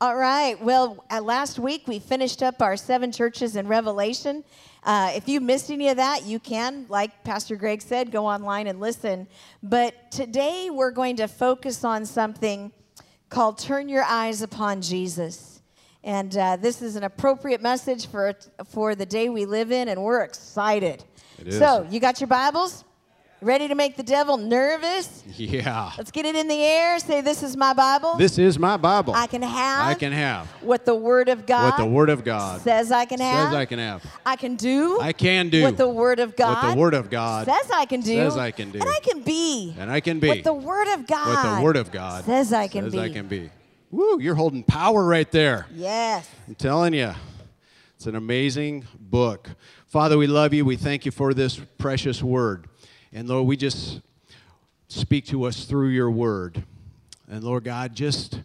[0.00, 0.60] All right.
[0.60, 4.44] Well, uh, last week we finished up our seven churches in Revelation.
[4.82, 8.66] Uh, if you missed any of that, you can, like Pastor Greg said, go online
[8.66, 9.26] and listen.
[9.62, 12.72] But today we're going to focus on something
[13.30, 15.62] called Turn Your Eyes Upon Jesus.
[16.02, 18.34] And uh, this is an appropriate message for,
[18.66, 21.02] for the day we live in, and we're excited.
[21.58, 22.84] So, you got your Bibles?
[23.44, 25.22] Ready to make the devil nervous?
[25.36, 25.92] Yeah.
[25.98, 26.98] Let's get it in the air.
[26.98, 28.14] Say, This is my Bible.
[28.14, 29.12] This is my Bible.
[29.12, 29.86] I can have.
[29.86, 31.64] I can have what the Word of God.
[31.64, 33.48] what the Word of God says I can have.
[33.48, 34.02] says I can have.
[34.24, 34.98] I can do.
[34.98, 36.64] I can do what the Word of God.
[36.64, 38.14] what the Word of God says I can do.
[38.14, 38.78] says I can do.
[38.80, 39.74] And I can be.
[39.78, 41.28] And I can be what the Word of God.
[41.28, 43.00] what the Word of God says I can says be.
[43.00, 43.50] I can be.
[43.90, 45.66] Woo, you're holding power right there.
[45.74, 46.30] Yes.
[46.48, 47.12] I'm telling you,
[47.96, 49.50] it's an amazing book.
[49.86, 50.64] Father, we love you.
[50.64, 52.68] We thank you for this precious word.
[53.16, 54.00] And Lord, we just
[54.88, 56.64] speak to us through your word.
[57.28, 58.40] And Lord God, just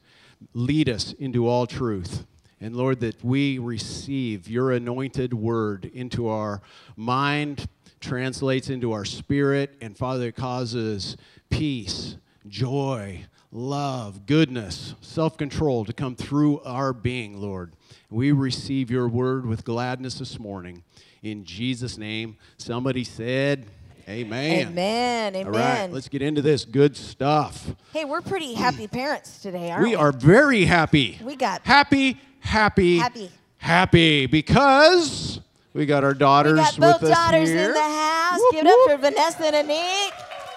[0.53, 2.23] lead us into all truth.
[2.61, 6.61] And Lord, that we receive your anointed word into our
[6.95, 7.67] mind,
[7.99, 11.17] translates into our spirit, and Father, it causes
[11.49, 12.17] peace,
[12.47, 17.73] joy, love, goodness, self control to come through our being, Lord.
[18.11, 20.83] We receive your word with gladness this morning.
[21.23, 23.65] In Jesus' name, somebody said,
[24.09, 24.69] Amen.
[24.69, 25.35] Amen.
[25.35, 25.45] Amen.
[25.45, 27.75] All right, let's get into this good stuff.
[27.93, 29.89] hey, we're pretty happy parents today, aren't we?
[29.89, 31.19] We are very happy.
[31.23, 33.29] We got- happy, happy, Happy.
[33.57, 35.39] happy because
[35.73, 37.67] we got our daughters We got both daughters here.
[37.67, 38.39] in the house.
[38.39, 40.13] Whoop, Give it up for Vanessa and Nick.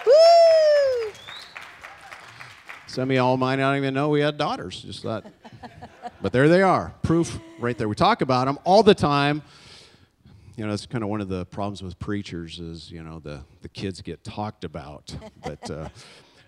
[0.07, 1.11] Woo!
[2.87, 4.81] Some of y'all might not even know we had daughters.
[4.81, 5.25] Just thought,
[6.23, 7.87] but there they are, proof right there.
[7.87, 9.43] We talk about them all the time.
[10.55, 13.43] You know, that's kind of one of the problems with preachers is you know the
[13.61, 15.89] the kids get talked about, but uh,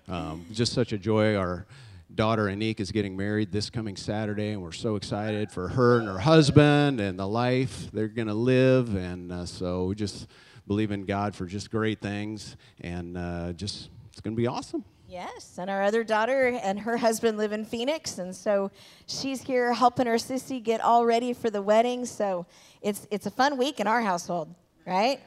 [0.08, 1.36] um, just such a joy.
[1.36, 1.66] Our
[2.14, 6.08] daughter Anik is getting married this coming Saturday, and we're so excited for her and
[6.08, 8.96] her husband and the life they're going to live.
[8.96, 10.28] And uh, so we just
[10.68, 14.86] believe in God for just great things, and uh, just it's going to be awesome.
[15.08, 18.72] Yes, and our other daughter and her husband live in Phoenix, and so
[19.06, 22.06] she's here helping her sissy get all ready for the wedding.
[22.06, 22.48] So
[22.86, 24.54] it's it's a fun week in our household,
[24.86, 25.20] right?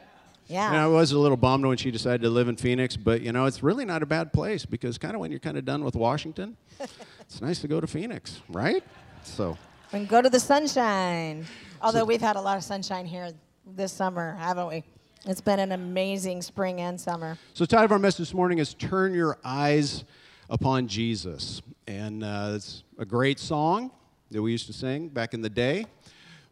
[0.47, 0.71] Yeah.
[0.71, 3.21] You know, I was a little bummed when she decided to live in Phoenix, but
[3.21, 5.65] you know, it's really not a bad place because kind of when you're kind of
[5.65, 6.57] done with Washington,
[7.21, 8.83] it's nice to go to Phoenix, right?
[9.25, 9.59] So,
[9.93, 11.45] and go to the sunshine.
[11.83, 13.31] Although we've had a lot of sunshine here
[13.67, 14.85] this summer, haven't we?
[15.27, 17.37] It's been an amazing spring and summer.
[17.53, 20.05] so the title of our message this morning is "Turn Your Eyes
[20.49, 23.91] Upon Jesus," and uh, it's a great song
[24.31, 25.87] that we used to sing back in the day.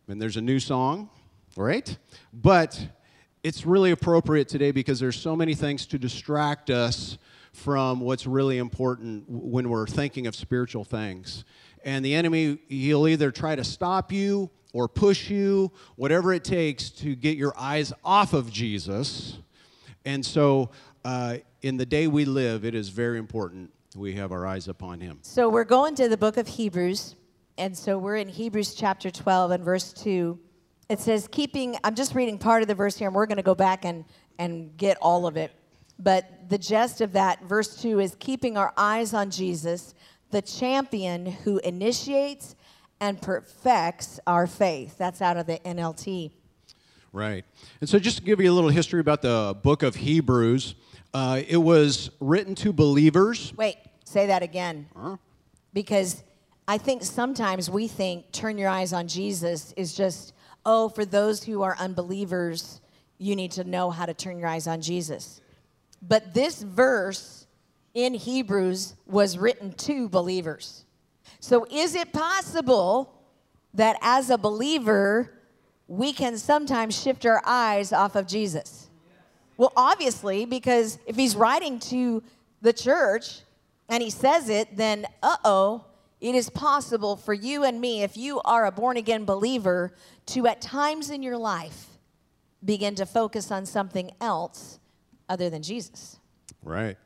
[0.08, 1.10] And there's a new song,
[1.56, 1.96] right?
[2.32, 2.88] But
[3.42, 7.18] it's really appropriate today because there's so many things to distract us
[7.52, 11.44] from what's really important when we're thinking of spiritual things.
[11.84, 16.90] And the enemy, he'll either try to stop you or push you, whatever it takes
[16.90, 19.38] to get your eyes off of Jesus.
[20.04, 20.70] And so,
[21.04, 25.00] uh, in the day we live, it is very important we have our eyes upon
[25.00, 25.18] him.
[25.22, 27.16] So we're going to the book of Hebrews,
[27.58, 30.38] and so we're in Hebrews chapter 12 and verse 2.
[30.88, 33.42] It says, keeping, I'm just reading part of the verse here, and we're going to
[33.42, 34.04] go back and,
[34.38, 35.52] and get all of it.
[35.98, 39.94] But the gist of that, verse 2, is keeping our eyes on Jesus,
[40.30, 42.54] the champion who initiates
[43.00, 44.98] and perfects our faith.
[44.98, 46.32] That's out of the NLT.
[47.12, 47.44] Right.
[47.80, 50.74] And so, just to give you a little history about the book of Hebrews,
[51.14, 53.54] uh, it was written to believers.
[53.56, 54.86] Wait, say that again.
[55.72, 56.22] Because
[56.68, 60.34] I think sometimes we think turn your eyes on Jesus is just,
[60.64, 62.80] oh, for those who are unbelievers,
[63.18, 65.40] you need to know how to turn your eyes on Jesus.
[66.02, 67.46] But this verse
[67.94, 70.84] in Hebrews was written to believers.
[71.40, 73.14] So is it possible
[73.74, 75.30] that as a believer,
[75.88, 78.90] we can sometimes shift our eyes off of Jesus?
[79.56, 82.22] Well, obviously, because if he's writing to
[82.60, 83.40] the church
[83.88, 85.84] and he says it, then uh oh,
[86.20, 89.92] it is possible for you and me, if you are a born again believer,
[90.26, 91.98] to at times in your life
[92.64, 94.78] begin to focus on something else
[95.28, 96.18] other than Jesus.
[96.62, 96.96] Right.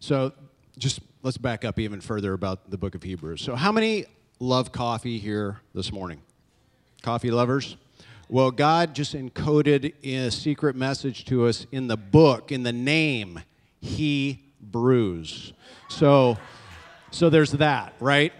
[0.00, 0.32] So,
[0.76, 3.40] just let's back up even further about the book of Hebrews.
[3.40, 4.06] So, how many
[4.40, 6.20] love coffee here this morning?
[7.02, 7.76] Coffee lovers?
[8.28, 13.40] Well, God just encoded a secret message to us in the book, in the name,
[13.80, 15.52] He brews.
[15.88, 16.38] So,
[17.14, 18.32] so there's that, right?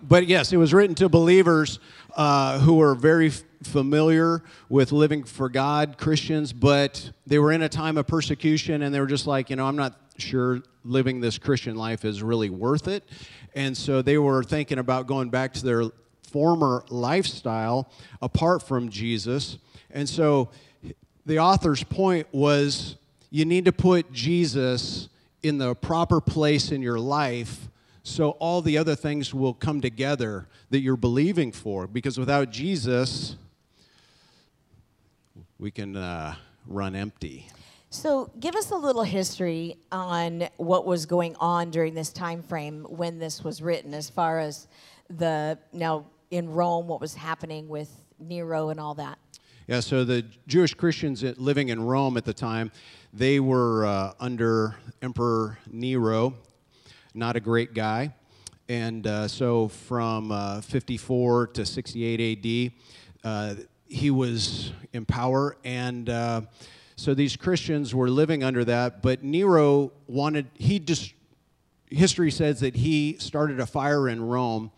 [0.00, 1.80] But yes, it was written to believers
[2.16, 3.30] uh, who were very
[3.62, 8.94] familiar with living for God, Christians, but they were in a time of persecution and
[8.94, 12.48] they were just like, you know, I'm not sure living this Christian life is really
[12.48, 13.04] worth it.
[13.54, 15.82] And so they were thinking about going back to their
[16.22, 17.90] former lifestyle
[18.22, 19.58] apart from Jesus.
[19.90, 20.48] And so
[21.26, 22.96] the author's point was
[23.28, 25.10] you need to put Jesus
[25.42, 27.68] in the proper place in your life
[28.08, 31.86] so all the other things will come together that you're believing for.
[31.86, 33.36] Because without Jesus,
[35.58, 36.34] we can uh,
[36.66, 37.48] run empty.
[37.90, 42.84] So, give us a little history on what was going on during this time frame
[42.88, 44.68] when this was written, as far as
[45.08, 49.18] the now in Rome, what was happening with Nero and all that.
[49.66, 52.72] Yeah, so the Jewish Christians living in Rome at the time,
[53.12, 56.34] they were uh, under Emperor Nero,
[57.14, 58.14] not a great guy.
[58.68, 62.72] And uh, so from uh, 54 to 68 AD,
[63.24, 63.54] uh,
[63.88, 65.56] he was in power.
[65.64, 66.42] And uh,
[66.96, 69.02] so these Christians were living under that.
[69.02, 71.14] But Nero wanted, he just,
[71.90, 74.70] history says that he started a fire in Rome.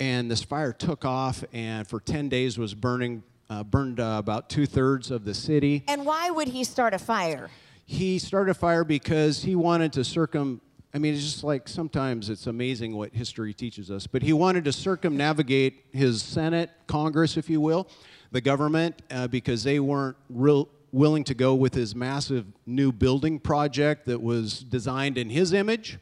[0.00, 4.50] And this fire took off and for 10 days was burning, uh, burned uh, about
[4.50, 5.84] two thirds of the city.
[5.86, 7.48] And why would he start a fire?
[7.86, 10.60] He started a fire because he wanted to circum
[10.96, 14.06] I mean, it's just like sometimes it's amazing what history teaches us.
[14.06, 17.86] But he wanted to circumnavigate his Senate, Congress, if you will,
[18.32, 23.38] the government, uh, because they weren't real willing to go with his massive new building
[23.38, 25.98] project that was designed in his image.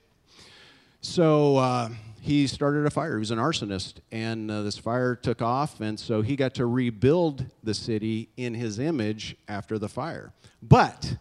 [1.01, 1.89] So uh,
[2.21, 3.17] he started a fire.
[3.17, 6.67] He was an arsonist, and uh, this fire took off, and so he got to
[6.67, 10.33] rebuild the city in his image after the fire.
[10.63, 11.17] But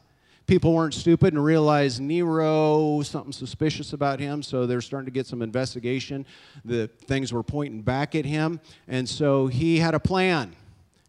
[0.47, 5.25] people weren't stupid and realized Nero, something suspicious about him, so they're starting to get
[5.25, 6.25] some investigation.
[6.65, 10.55] The things were pointing back at him, and so he had a plan.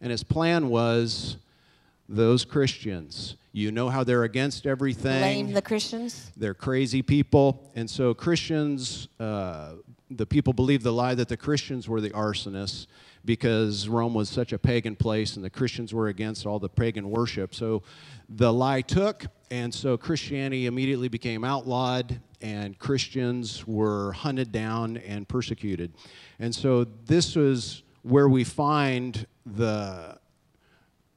[0.01, 1.39] And his plan was
[2.09, 3.37] those Christians.
[3.53, 5.21] You know how they're against everything.
[5.21, 6.31] Blame the Christians?
[6.37, 7.71] They're crazy people.
[7.77, 9.75] And so Christians, uh,
[10.11, 12.87] the people believed the lie that the Christians were the arsonists
[13.25, 17.09] because Rome was such a pagan place and the Christians were against all the pagan
[17.11, 17.55] worship.
[17.55, 17.83] So
[18.29, 25.27] the lie took, and so Christianity immediately became outlawed, and Christians were hunted down and
[25.27, 25.95] persecuted.
[26.39, 30.19] And so this was where we find the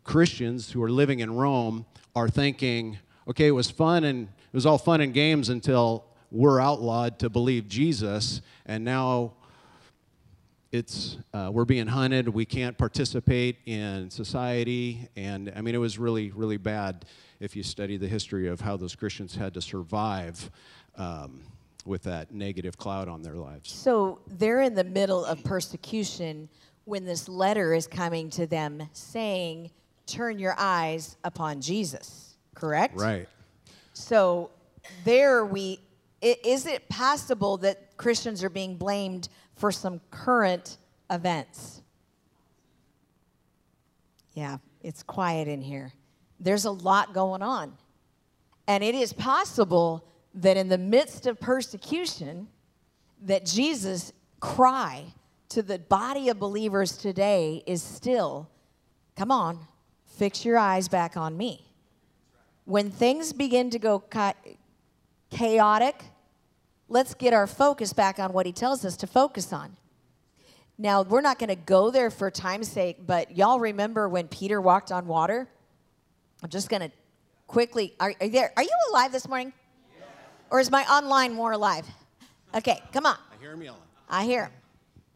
[0.05, 1.85] Christians who are living in Rome
[2.15, 2.97] are thinking,
[3.27, 7.29] okay, it was fun and it was all fun and games until we're outlawed to
[7.29, 9.33] believe Jesus, and now
[10.71, 12.29] it's uh, we're being hunted.
[12.29, 17.05] We can't participate in society, and I mean it was really really bad
[17.39, 20.49] if you study the history of how those Christians had to survive.
[20.95, 21.41] Um,
[21.87, 23.71] with that negative cloud on their lives.
[23.71, 26.49] So they're in the middle of persecution
[26.85, 29.71] when this letter is coming to them saying,
[30.05, 32.97] Turn your eyes upon Jesus, correct?
[32.97, 33.27] Right.
[33.93, 34.51] So
[35.03, 35.81] there we,
[36.21, 40.77] is it possible that Christians are being blamed for some current
[41.09, 41.81] events.
[44.33, 45.91] Yeah, it's quiet in here.
[46.39, 47.73] There's a lot going on.
[48.67, 50.05] And it is possible
[50.35, 52.47] that in the midst of persecution,
[53.23, 55.05] that Jesus' cry
[55.49, 58.49] to the body of believers today is still,
[59.15, 59.59] come on,
[60.05, 61.65] fix your eyes back on me.
[62.65, 63.99] When things begin to go
[65.29, 66.03] chaotic,
[66.89, 69.77] let's get our focus back on what he tells us to focus on.
[70.77, 74.61] Now, we're not going to go there for time's sake, but y'all remember when Peter
[74.61, 75.47] walked on water?
[76.43, 76.91] I'm just going to
[77.47, 77.95] quickly.
[77.99, 79.53] Are, are, there, are you alive this morning?
[79.97, 80.07] Yes.
[80.51, 81.87] Or is my online more alive?
[82.53, 83.17] Okay, come on.
[83.33, 83.81] I hear him yelling.
[84.07, 84.51] I hear him.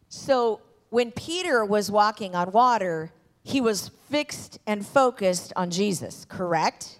[0.09, 3.11] So, when Peter was walking on water,
[3.43, 6.99] he was fixed and focused on Jesus, correct?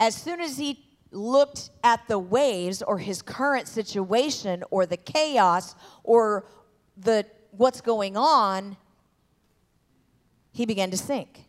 [0.00, 5.74] As soon as he looked at the waves or his current situation or the chaos
[6.02, 6.46] or
[6.96, 8.76] the what's going on,
[10.52, 11.46] he began to sink.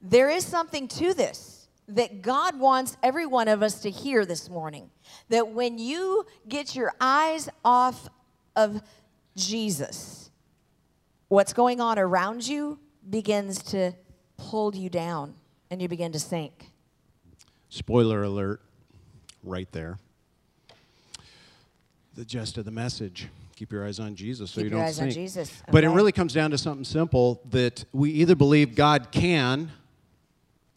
[0.00, 4.48] There is something to this that God wants every one of us to hear this
[4.48, 4.90] morning.
[5.28, 8.08] That when you get your eyes off
[8.56, 8.82] of
[9.36, 10.30] Jesus,
[11.28, 13.92] what's going on around you begins to
[14.36, 15.34] pull you down
[15.70, 16.70] and you begin to sink.
[17.74, 18.60] Spoiler alert,
[19.42, 19.98] right there.
[22.14, 23.26] The gist of the message.
[23.56, 25.08] Keep your eyes on Jesus so Keep you your don't eyes sink.
[25.08, 25.50] on Jesus.
[25.50, 25.72] Okay.
[25.72, 29.72] But it really comes down to something simple that we either believe God can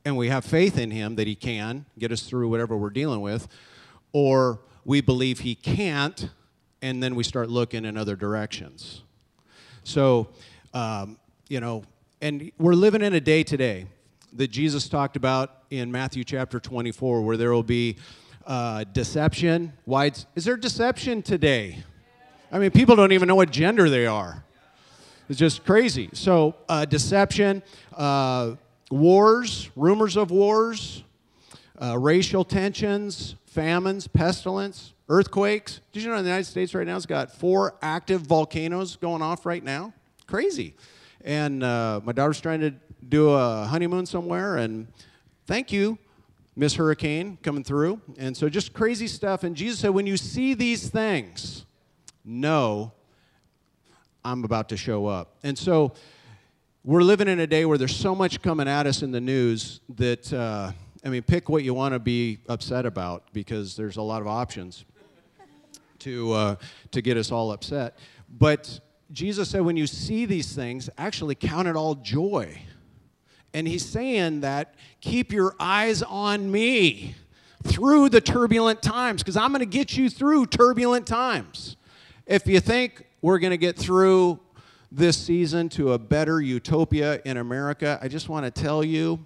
[0.06, 3.22] and we have faith in him that he can get us through whatever we're dealing
[3.22, 3.48] with,
[4.12, 6.32] or we believe he can't
[6.82, 9.04] and then we start looking in other directions.
[9.84, 10.30] So,
[10.74, 11.84] um, you know,
[12.22, 13.86] and we're living in a day today
[14.34, 17.97] that Jesus talked about in Matthew chapter 24, where there will be
[18.45, 19.74] uh, deception.
[19.86, 21.83] Why is there deception today?
[22.51, 24.43] I mean, people don't even know what gender they are.
[25.29, 26.09] It's just crazy.
[26.13, 27.62] So, uh, deception,
[27.95, 28.55] uh,
[28.89, 31.03] wars, rumors of wars,
[31.81, 35.81] uh, racial tensions, famines, pestilence, earthquakes.
[35.91, 39.45] Did you know the United States right now has got four active volcanoes going off
[39.45, 39.93] right now?
[40.27, 40.75] Crazy.
[41.25, 42.74] And uh, my daughter's trying to
[43.09, 44.88] do a honeymoon somewhere, and
[45.48, 45.98] thank you,
[46.56, 48.01] Miss Hurricane, coming through.
[48.18, 49.44] And so just crazy stuff.
[49.44, 51.66] And Jesus said, when you see these things,
[52.24, 52.92] know
[54.24, 55.38] I'm about to show up.
[55.44, 55.94] And so
[56.84, 59.80] we're living in a day where there's so much coming at us in the news
[59.96, 60.72] that, uh,
[61.04, 64.27] I mean, pick what you want to be upset about because there's a lot of
[64.27, 64.84] options
[66.00, 66.56] to, uh,
[66.92, 67.98] to get us all upset.
[68.30, 68.80] But
[69.12, 72.62] Jesus said, when you see these things, actually count it all joy.
[73.57, 77.15] And he's saying that keep your eyes on me
[77.63, 81.75] through the turbulent times because I'm going to get you through turbulent times.
[82.27, 84.39] If you think we're going to get through
[84.91, 89.25] this season to a better utopia in America, I just want to tell you,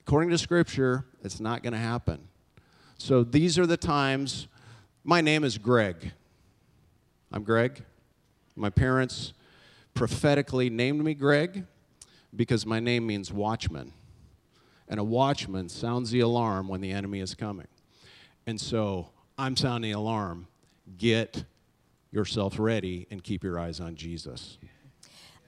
[0.00, 2.26] according to Scripture, it's not going to happen.
[2.98, 4.48] So these are the times.
[5.04, 6.10] My name is Greg.
[7.30, 7.84] I'm Greg.
[8.56, 9.34] My parents
[9.94, 11.64] prophetically named me Greg
[12.36, 13.92] because my name means watchman.
[14.88, 17.66] And a watchman sounds the alarm when the enemy is coming.
[18.46, 20.46] And so I'm sounding the alarm.
[20.96, 21.44] Get
[22.12, 24.58] yourself ready and keep your eyes on Jesus.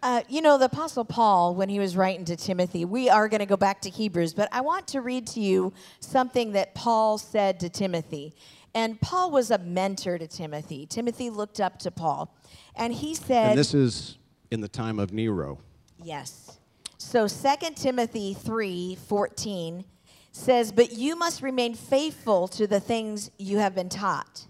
[0.03, 3.41] Uh, you know, the Apostle Paul, when he was writing to Timothy, we are going
[3.41, 7.19] to go back to Hebrews, but I want to read to you something that Paul
[7.19, 8.35] said to Timothy.
[8.75, 10.87] And Paul was a mentor to Timothy.
[10.87, 12.33] Timothy looked up to Paul.
[12.77, 13.51] And he said.
[13.51, 14.19] And this is
[14.53, 15.59] in the time of Nero.
[16.03, 16.58] Yes.
[17.01, 19.85] So 2 Timothy 3 14
[20.33, 24.49] says, But you must remain faithful to the things you have been taught.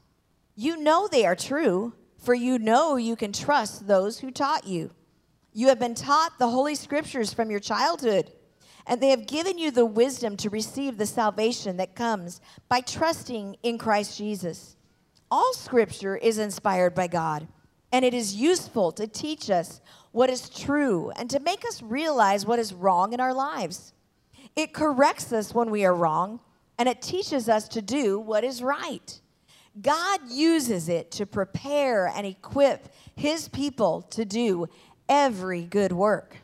[0.57, 4.91] You know they are true, for you know you can trust those who taught you.
[5.53, 8.33] You have been taught the Holy Scriptures from your childhood,
[8.87, 13.57] and they have given you the wisdom to receive the salvation that comes by trusting
[13.63, 14.75] in Christ Jesus.
[15.31, 17.47] All Scripture is inspired by God
[17.93, 19.81] and it is useful to teach us
[20.13, 23.93] what is true and to make us realize what is wrong in our lives.
[24.57, 26.41] It corrects us when we are wrong,
[26.79, 29.21] and it teaches us to do what is right.
[29.81, 34.67] God uses it to prepare and equip his people to do
[35.09, 36.37] every good work.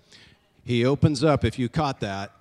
[0.64, 2.32] He opens up, if you caught that,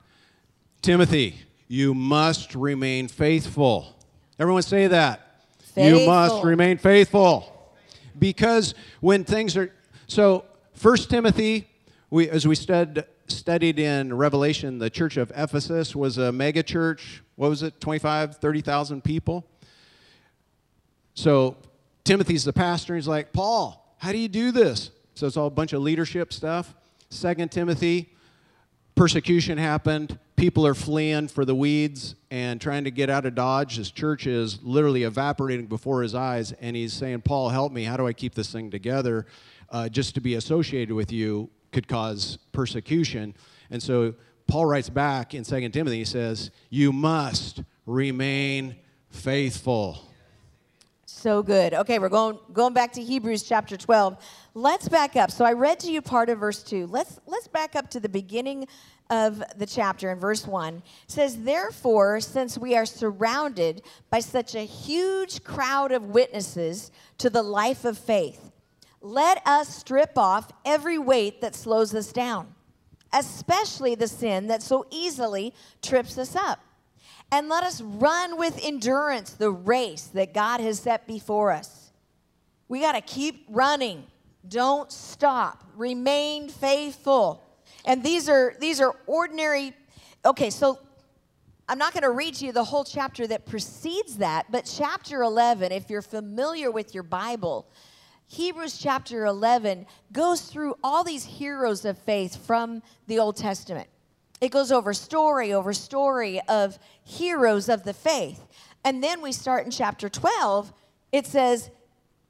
[0.82, 1.38] Timothy,
[1.68, 3.96] you must remain faithful.
[4.38, 5.42] Everyone say that.
[5.60, 6.01] Faithful.
[6.01, 7.72] You must remain faithful
[8.20, 9.72] because when things are
[10.08, 10.46] so
[10.84, 11.70] First Timothy,
[12.10, 17.24] we, as we stud, studied in Revelation, the church of Ephesus was a mega church.
[17.38, 19.48] What was it, 25, 30,000 people?
[21.13, 21.56] So
[22.04, 22.98] Timothy's the pastor.
[22.98, 24.92] He's like, Paul, how do you do this?
[25.13, 26.75] So it's all a bunch of leadership stuff.
[27.10, 28.13] Second Timothy,
[28.94, 30.20] persecution happened.
[30.36, 33.78] People are fleeing for the weeds and trying to get out of Dodge.
[33.78, 36.52] His church is literally evaporating before his eyes.
[36.52, 37.86] And he's saying, Paul, help me.
[37.86, 39.25] How do I keep this thing together?
[39.74, 43.34] Uh, just to be associated with you could cause persecution.
[43.72, 44.13] And so
[44.46, 48.75] Paul writes back in 2 Timothy, he says, You must remain
[49.10, 50.08] faithful.
[51.06, 51.74] So good.
[51.74, 54.18] Okay, we're going going back to Hebrews chapter 12.
[54.53, 55.32] Let's back up.
[55.32, 56.88] So I read to you part of verse 2.
[56.88, 58.68] Let's let's back up to the beginning
[59.10, 60.75] of the chapter in verse 1.
[60.75, 67.30] It says, "Therefore, since we are surrounded by such a huge crowd of witnesses to
[67.30, 68.53] the life of faith,
[69.04, 72.56] let us strip off every weight that slows us down,
[73.14, 76.60] especially the sin that so easily trips us up."
[77.32, 81.92] and let us run with endurance the race that God has set before us.
[82.68, 84.04] We got to keep running.
[84.48, 85.64] Don't stop.
[85.76, 87.44] Remain faithful.
[87.86, 89.74] And these are these are ordinary
[90.26, 90.80] Okay, so
[91.68, 95.22] I'm not going to read to you the whole chapter that precedes that, but chapter
[95.22, 97.68] 11, if you're familiar with your Bible,
[98.34, 103.88] Hebrews chapter 11 goes through all these heroes of faith from the Old Testament.
[104.42, 108.44] It goes over story over story of heroes of the faith.
[108.84, 110.74] And then we start in chapter 12.
[111.12, 111.70] It says,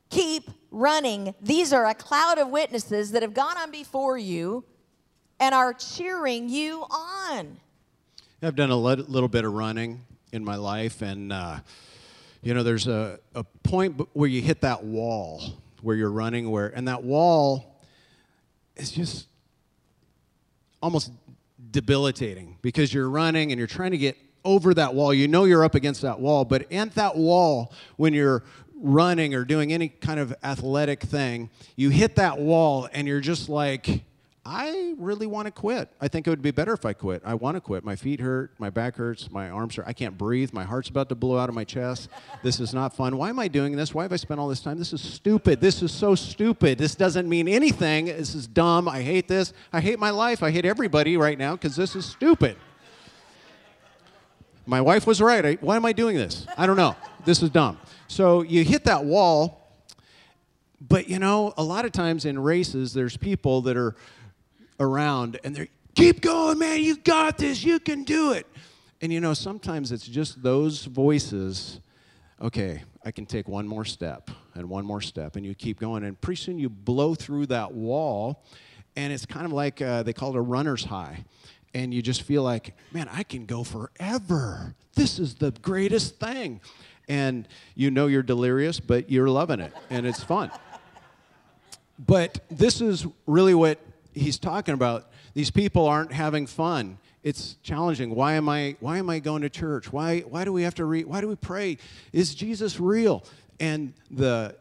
[0.10, 1.36] Keep running.
[1.41, 4.65] These are a cloud of witnesses that have gone on before you
[5.39, 7.60] and are cheering you on.
[8.41, 10.01] I've done a little bit of running
[10.33, 11.60] in my life, and uh,
[12.41, 16.67] you know, there's a, a point where you hit that wall where you're running, where
[16.67, 17.81] and that wall
[18.75, 19.27] is just
[20.81, 21.11] almost
[21.71, 25.13] debilitating because you're running and you're trying to get over that wall.
[25.13, 28.43] You know you're up against that wall, but at that wall, when you're
[28.75, 33.47] running or doing any kind of athletic thing, you hit that wall and you're just
[33.47, 34.03] like,
[34.45, 35.89] I really want to quit.
[36.01, 37.21] I think it would be better if I quit.
[37.23, 37.85] I want to quit.
[37.85, 39.85] My feet hurt, my back hurts, my arms hurt.
[39.88, 40.51] I can't breathe.
[40.51, 42.09] My heart's about to blow out of my chest.
[42.41, 43.15] This is not fun.
[43.15, 43.93] Why am I doing this?
[43.93, 44.77] Why have I spent all this time?
[44.77, 45.62] This is stupid.
[45.62, 46.77] This is so stupid.
[46.77, 48.07] This doesn't mean anything.
[48.07, 48.89] This is dumb.
[48.89, 49.53] I hate this.
[49.71, 50.43] I hate my life.
[50.43, 52.57] I hate everybody right now because this is stupid.
[54.65, 55.45] My wife was right.
[55.45, 56.45] I, why am I doing this?
[56.57, 56.97] I don't know.
[57.23, 57.77] This is dumb.
[58.09, 59.71] So you hit that wall,
[60.81, 63.95] but you know, a lot of times in races, there's people that are
[64.83, 68.47] around and they're, keep going, man, you got this, you can do it.
[69.01, 71.79] And you know, sometimes it's just those voices,
[72.41, 76.03] okay, I can take one more step and one more step, and you keep going.
[76.03, 78.43] And pretty soon you blow through that wall,
[78.95, 81.25] and it's kind of like uh, they call it a runner's high.
[81.73, 84.75] And you just feel like, man, I can go forever.
[84.95, 86.61] This is the greatest thing.
[87.09, 90.51] And you know you're delirious, but you're loving it, and it's fun.
[91.99, 93.79] But this is really what
[94.13, 96.98] he's talking about these people aren't having fun.
[97.24, 98.13] It's challenging.
[98.15, 99.91] Why am i why am i going to church?
[99.91, 101.77] Why why do we have to read why do we pray?
[102.12, 103.24] Is jesus real?
[103.60, 104.55] And the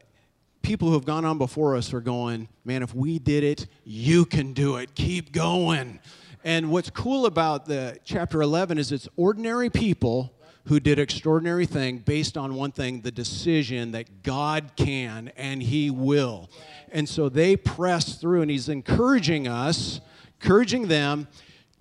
[0.62, 4.24] people who have gone on before us are going man if we did it you
[4.24, 4.94] can do it.
[4.94, 5.98] Keep going.
[6.44, 10.32] And what's cool about the chapter 11 is it's ordinary people
[10.66, 15.90] who did extraordinary thing based on one thing the decision that god can and he
[15.90, 16.48] will
[16.92, 20.00] and so they press through, and he's encouraging us,
[20.40, 21.26] encouraging them,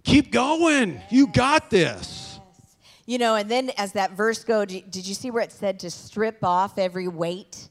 [0.03, 1.01] keep going.
[1.11, 2.39] You got this.
[3.05, 5.91] You know, and then as that verse go, did you see where it said to
[5.91, 7.67] strip off every weight?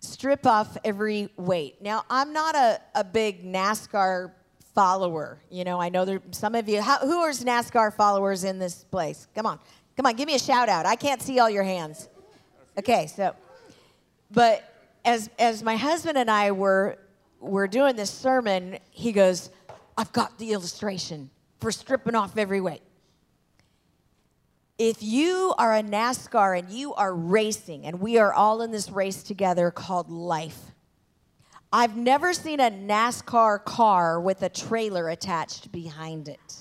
[0.00, 1.82] Strip off every weight.
[1.82, 4.32] Now, I'm not a, a big NASCAR
[4.74, 5.38] follower.
[5.50, 6.80] You know, I know there some of you.
[6.80, 9.26] How, who are NASCAR followers in this place?
[9.34, 9.58] Come on,
[9.96, 10.86] come on, give me a shout out.
[10.86, 12.08] I can't see all your hands.
[12.78, 13.34] Okay, so,
[14.30, 14.62] but
[15.04, 16.98] as as my husband and I were
[17.40, 19.50] were doing this sermon, he goes,
[19.96, 21.30] "I've got the illustration
[21.60, 22.82] for stripping off every weight."
[24.78, 28.90] If you are a NASCAR and you are racing, and we are all in this
[28.90, 30.60] race together called life,
[31.72, 36.54] I've never seen a NASCAR car with a trailer attached behind it.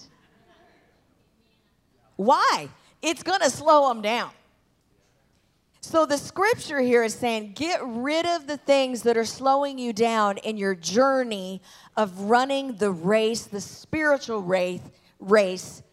[2.15, 2.69] Why?
[3.06, 4.32] It's going to slow them down.
[5.82, 9.94] So the scripture here is saying get rid of the things that are slowing you
[9.94, 11.62] down in your journey
[11.96, 14.82] of running the race, the spiritual race,
[15.20, 15.84] race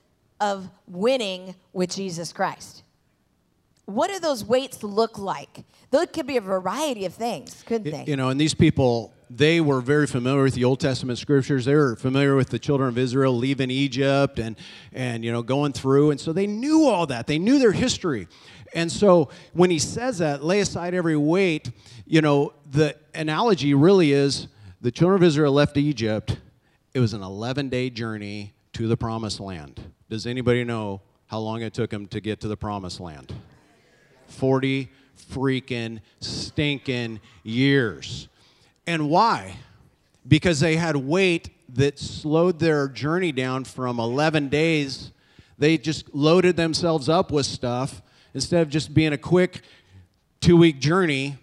[0.40, 2.84] of winning with Jesus Christ.
[3.84, 5.64] What do those weights look like?
[5.90, 8.04] Those could be a variety of things, couldn't they?
[8.06, 11.64] You know, and these people, they were very familiar with the Old Testament scriptures.
[11.64, 14.56] They were familiar with the children of Israel leaving Egypt and,
[14.92, 16.10] and you know, going through.
[16.10, 17.26] And so they knew all that.
[17.26, 18.28] They knew their history.
[18.74, 21.70] And so when he says that, lay aside every weight,
[22.04, 24.48] you know, the analogy really is
[24.80, 26.36] the children of Israel left Egypt.
[26.92, 29.80] It was an 11 day journey to the promised land.
[30.10, 33.32] Does anybody know how long it took them to get to the promised land?
[34.26, 34.90] 40
[35.30, 38.28] freaking stinking years.
[38.86, 39.56] And why?
[40.26, 45.12] Because they had weight that slowed their journey down from 11 days.
[45.58, 48.02] They just loaded themselves up with stuff
[48.34, 49.62] instead of just being a quick
[50.40, 51.38] two week journey,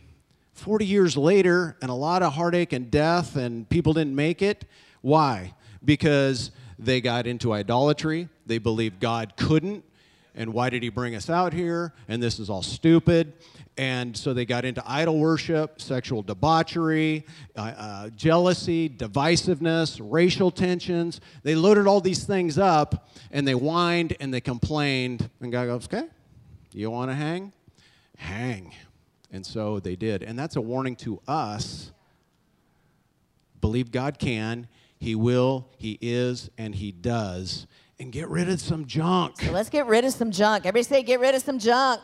[0.53, 4.65] 40 years later, and a lot of heartache and death, and people didn't make it.
[5.01, 5.53] Why?
[5.83, 8.27] Because they got into idolatry.
[8.45, 9.85] They believed God couldn't.
[10.35, 11.93] And why did he bring us out here?
[12.07, 13.33] And this is all stupid.
[13.79, 21.21] And so they got into idol worship, sexual debauchery, uh, uh, jealousy, divisiveness, racial tensions.
[21.43, 25.29] They loaded all these things up and they whined and they complained.
[25.39, 26.09] And God goes, okay,
[26.73, 27.53] you want to hang?
[28.17, 28.75] Hang.
[29.31, 30.23] And so they did.
[30.23, 31.93] And that's a warning to us.
[33.61, 34.67] Believe God can,
[34.99, 37.65] He will, He is, and He does.
[37.97, 39.39] And get rid of some junk.
[39.39, 40.65] So let's get rid of some junk.
[40.65, 42.01] Everybody say, get rid of some junk.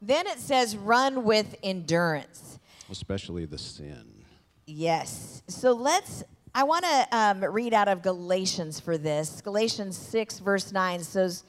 [0.00, 2.58] Then it says, run with endurance.
[2.90, 4.24] Especially the sin.
[4.66, 5.42] Yes.
[5.48, 6.22] So let's,
[6.54, 9.40] I want to um, read out of Galatians for this.
[9.40, 11.44] Galatians 6, verse 9 says,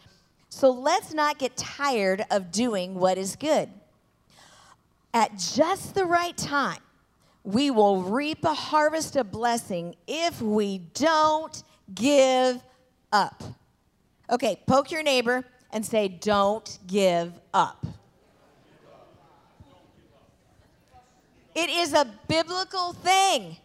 [0.49, 3.69] so let's not get tired of doing what is good.
[5.13, 6.81] At just the right time,
[7.43, 12.61] we will reap a harvest of blessing if we don't give
[13.11, 13.43] up.
[14.29, 17.85] Okay, poke your neighbor and say, Don't give up.
[21.61, 23.57] It is a biblical thing.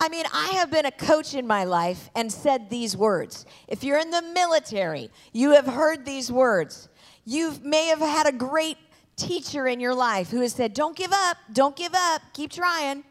[0.00, 3.46] I mean, I have been a coach in my life and said these words.
[3.68, 6.88] If you're in the military, you have heard these words.
[7.24, 8.78] You may have had a great
[9.14, 13.04] teacher in your life who has said, Don't give up, don't give up, keep trying.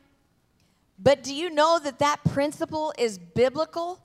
[1.00, 4.02] But do you know that that principle is biblical?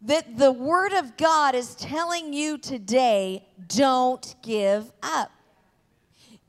[0.00, 5.30] That the Word of God is telling you today, don't give up.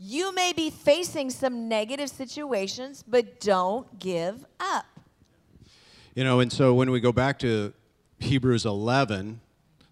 [0.02, 4.86] You may be facing some negative situations, but don't give up.
[6.16, 7.74] You know, and so when we go back to
[8.20, 9.42] Hebrews 11,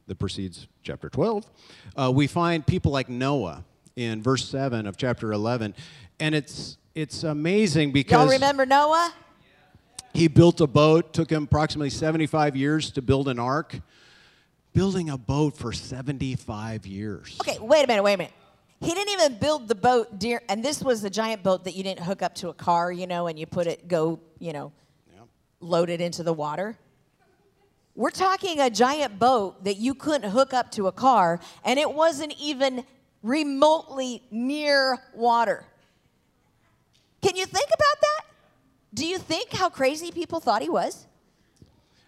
[0.08, 1.52] that precedes chapter 12,
[1.98, 3.66] uh, we find people like Noah
[3.98, 5.76] in verse 7 of chapter 11.
[6.22, 8.24] And it's, it's amazing because.
[8.24, 9.14] Y'all remember Noah?
[10.14, 13.78] He built a boat, took him approximately 75 years to build an ark.
[14.74, 17.38] Building a boat for 75 years.
[17.42, 18.34] Okay, wait a minute, wait a minute.
[18.80, 21.84] He didn't even build the boat, dear, and this was a giant boat that you
[21.84, 24.72] didn't hook up to a car, you know, and you put it, go, you know,
[25.14, 25.28] Yep.
[25.62, 26.78] load it into the water.
[27.96, 31.92] We're talking a giant boat that you couldn't hook up to a car, and it
[31.92, 32.86] wasn't even
[33.24, 35.66] remotely near water.
[37.24, 38.26] Can you think about that?
[38.94, 41.08] Do you think how crazy people thought he was?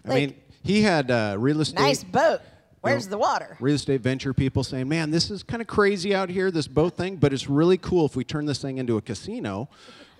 [0.06, 1.82] I mean, he had uh, real estate.
[1.82, 2.42] Nice boat.
[2.82, 3.58] Where's the water?
[3.60, 6.96] Real estate venture people saying, man, this is kind of crazy out here, this boat
[6.96, 9.70] thing, but it's really cool if we turn this thing into a casino.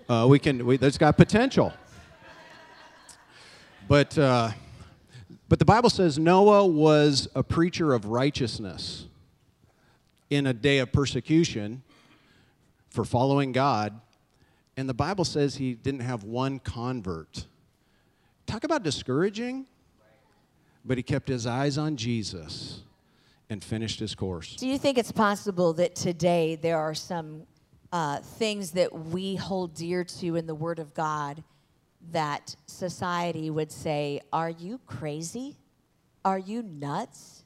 [0.08, 1.72] Uh, we can, we, that's got potential.
[3.88, 4.50] But, uh,
[5.48, 9.06] but the Bible says Noah was a preacher of righteousness
[10.28, 11.82] in a day of persecution
[12.90, 14.00] for following God.
[14.76, 17.46] And the Bible says he didn't have one convert.
[18.46, 19.66] Talk about discouraging.
[20.84, 22.82] But he kept his eyes on Jesus
[23.50, 24.56] and finished his course.
[24.56, 27.42] Do you think it's possible that today there are some
[27.92, 31.42] uh, things that we hold dear to in the Word of God
[32.12, 35.56] that society would say, "Are you crazy?
[36.24, 37.44] Are you nuts?"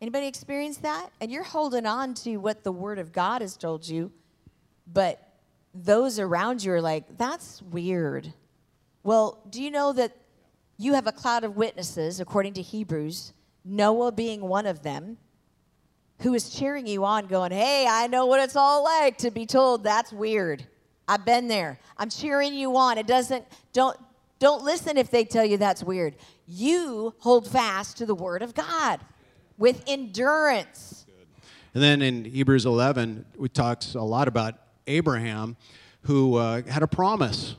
[0.00, 1.10] Anybody experience that?
[1.20, 4.12] And you're holding on to what the Word of God has told you,
[4.86, 5.18] but
[5.74, 8.34] those around you are like, "That's weird."
[9.02, 10.16] Well, do you know that
[10.82, 13.32] you have a cloud of witnesses, according to Hebrews,
[13.64, 15.16] Noah being one of them,
[16.20, 19.46] who is cheering you on, going, Hey, I know what it's all like to be
[19.46, 20.66] told that's weird.
[21.06, 21.78] I've been there.
[21.98, 22.98] I'm cheering you on.
[22.98, 23.96] It doesn't, don't,
[24.38, 26.16] don't listen if they tell you that's weird.
[26.46, 29.00] You hold fast to the word of God
[29.58, 31.06] with endurance.
[31.74, 34.54] And then in Hebrews 11, we talks a lot about
[34.86, 35.56] Abraham,
[36.02, 37.56] who uh, had a promise,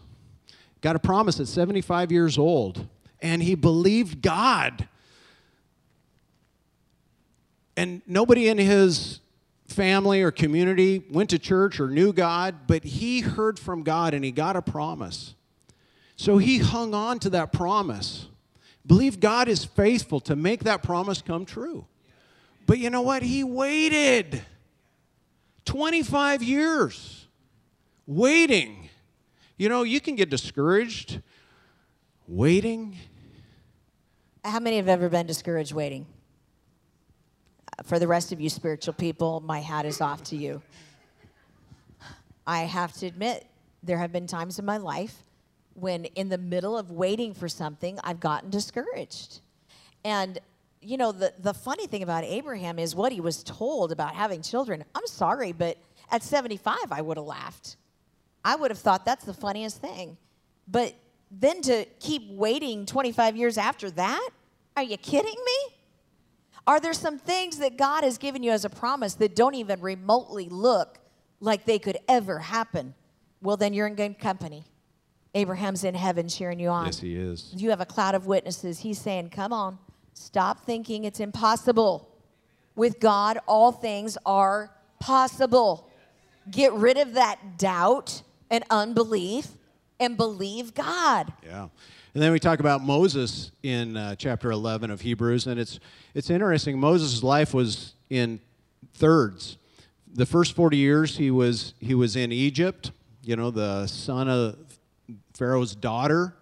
[0.82, 2.88] got a promise at 75 years old,
[3.24, 4.88] and he believed God.
[7.76, 9.22] And nobody in his
[9.68, 14.24] family or community went to church or knew God, but he heard from God and
[14.24, 15.34] he got a promise.
[16.16, 18.28] So he hung on to that promise.
[18.86, 21.88] Believe God is faithful to make that promise come true.
[22.68, 23.24] But you know what?
[23.24, 24.44] He waited
[25.66, 27.28] 25 years
[28.06, 28.90] waiting.
[29.58, 31.22] You know, you can get discouraged
[32.28, 32.98] waiting.
[34.44, 36.06] How many have ever been discouraged waiting?
[37.86, 40.62] For the rest of you spiritual people, my hat is off to you.
[42.46, 43.46] I have to admit,
[43.84, 45.16] there have been times in my life
[45.76, 49.40] when, in the middle of waiting for something, I've gotten discouraged.
[50.04, 50.40] And,
[50.82, 54.42] you know, the, the funny thing about Abraham is what he was told about having
[54.42, 54.84] children.
[54.94, 55.78] I'm sorry, but
[56.12, 57.78] at 75, I would have laughed.
[58.44, 60.18] I would have thought that's the funniest thing.
[60.68, 60.96] But
[61.40, 64.30] then to keep waiting 25 years after that?
[64.78, 65.76] Are you kidding me?
[66.66, 69.82] Are there some things that God has given you as a promise that don't even
[69.82, 71.00] remotely look
[71.40, 72.94] like they could ever happen?
[73.42, 74.64] Well, then you're in good company.
[75.36, 76.86] Abraham's in heaven cheering you on.
[76.86, 77.54] Yes, he is.
[77.56, 78.80] You have a cloud of witnesses.
[78.80, 79.80] He's saying, Come on,
[80.14, 82.10] stop thinking it's impossible.
[82.76, 85.90] With God, all things are possible.
[86.50, 89.48] Get rid of that doubt and unbelief
[90.04, 91.34] and believe God.
[91.44, 91.70] Yeah.
[92.14, 95.80] And then we talk about Moses in uh, chapter 11 of Hebrews, and it's,
[96.14, 96.80] it's interesting.
[96.80, 98.40] Moses' life was in
[98.94, 99.58] thirds.
[100.14, 102.92] The first 40 years he was, he was in Egypt,
[103.24, 104.58] you know, the son of
[105.34, 106.36] Pharaoh's daughter.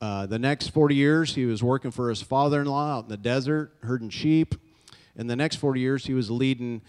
[0.00, 3.08] Uh, the next 40 years he was working for his father in law out in
[3.08, 4.54] the desert, herding sheep.
[5.16, 6.82] And the next 40 years he was leading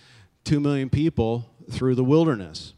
[0.43, 2.73] 2 million people through the wilderness.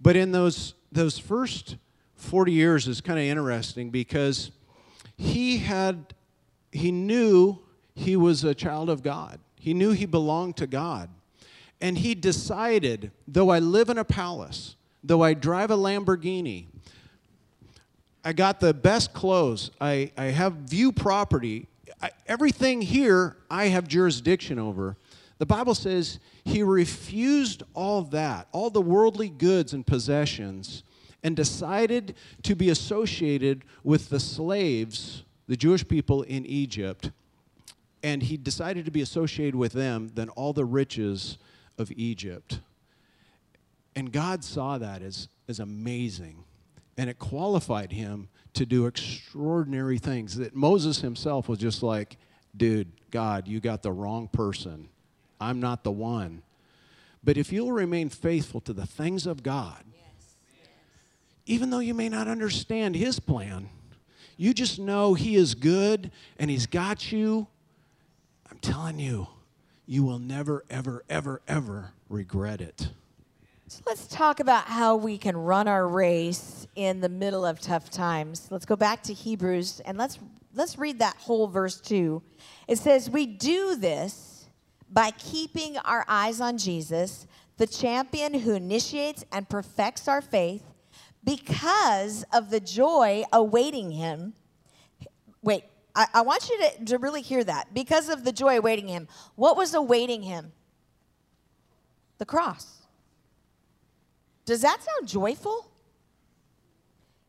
[0.00, 1.76] But in those, those first
[2.18, 4.50] 40 years is kind of interesting because
[5.16, 6.14] he had
[6.70, 7.58] he knew
[7.94, 9.40] he was a child of God.
[9.56, 11.08] He knew he belonged to God.
[11.80, 16.66] And he decided, though I live in a palace, though I drive a Lamborghini,
[18.24, 19.70] I got the best clothes.
[19.80, 21.66] I, I have view property.
[22.02, 24.96] I, everything here I have jurisdiction over.
[25.38, 30.82] The Bible says he refused all that, all the worldly goods and possessions,
[31.22, 37.10] and decided to be associated with the slaves, the Jewish people in Egypt.
[38.02, 41.38] And he decided to be associated with them than all the riches
[41.78, 42.60] of Egypt.
[43.96, 46.44] And God saw that as, as amazing.
[46.96, 52.16] And it qualified him to do extraordinary things that Moses himself was just like,
[52.56, 54.88] dude, God, you got the wrong person.
[55.40, 56.42] I'm not the one.
[57.22, 59.84] But if you'll remain faithful to the things of God,
[61.48, 63.70] even though you may not understand His plan,
[64.36, 67.48] you just know He is good and He's got you.
[68.50, 69.26] I'm telling you,
[69.86, 72.90] you will never, ever, ever, ever regret it.
[73.66, 77.90] So let's talk about how we can run our race in the middle of tough
[77.90, 78.48] times.
[78.50, 80.18] Let's go back to Hebrews and let's
[80.54, 82.22] let's read that whole verse 2.
[82.66, 84.48] It says, "We do this
[84.90, 87.26] by keeping our eyes on Jesus,
[87.58, 90.62] the champion who initiates and perfects our faith,
[91.36, 94.34] because of the joy awaiting him."
[95.42, 95.64] Wait,
[95.94, 97.74] I, I want you to, to really hear that.
[97.74, 99.08] Because of the joy awaiting him.
[99.34, 100.52] What was awaiting him?
[102.18, 102.86] The cross.
[104.44, 105.70] Does that sound joyful?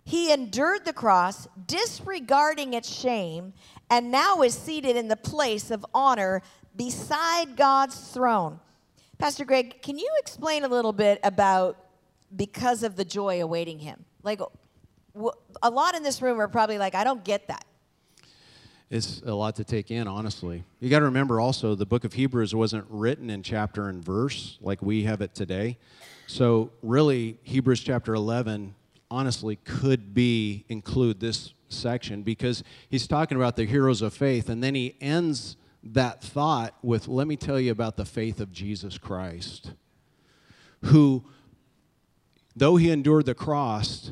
[0.04, 3.54] He endured the cross, disregarding its shame,
[3.90, 6.42] and now is seated in the place of honor
[6.76, 8.60] beside God's throne.
[9.18, 11.78] Pastor Greg, can you explain a little bit about
[12.36, 14.06] because of the joy awaiting him?
[14.24, 14.42] Like,
[15.62, 17.66] a lot in this room are probably like, I don't get that.
[18.90, 20.64] It's a lot to take in, honestly.
[20.80, 24.58] You got to remember also, the book of Hebrews wasn't written in chapter and verse
[24.62, 25.78] like we have it today.
[26.26, 28.74] So, really, Hebrews chapter 11
[29.12, 34.64] honestly could be include this section because he's talking about the heroes of faith and
[34.64, 38.98] then he ends that thought with let me tell you about the faith of Jesus
[38.98, 39.74] Christ
[40.86, 41.24] who
[42.56, 44.12] though he endured the cross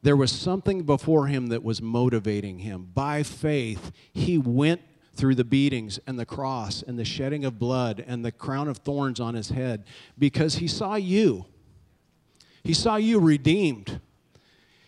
[0.00, 4.80] there was something before him that was motivating him by faith he went
[5.14, 8.78] through the beatings and the cross and the shedding of blood and the crown of
[8.78, 9.84] thorns on his head
[10.16, 11.44] because he saw you
[12.68, 13.98] he saw you redeemed.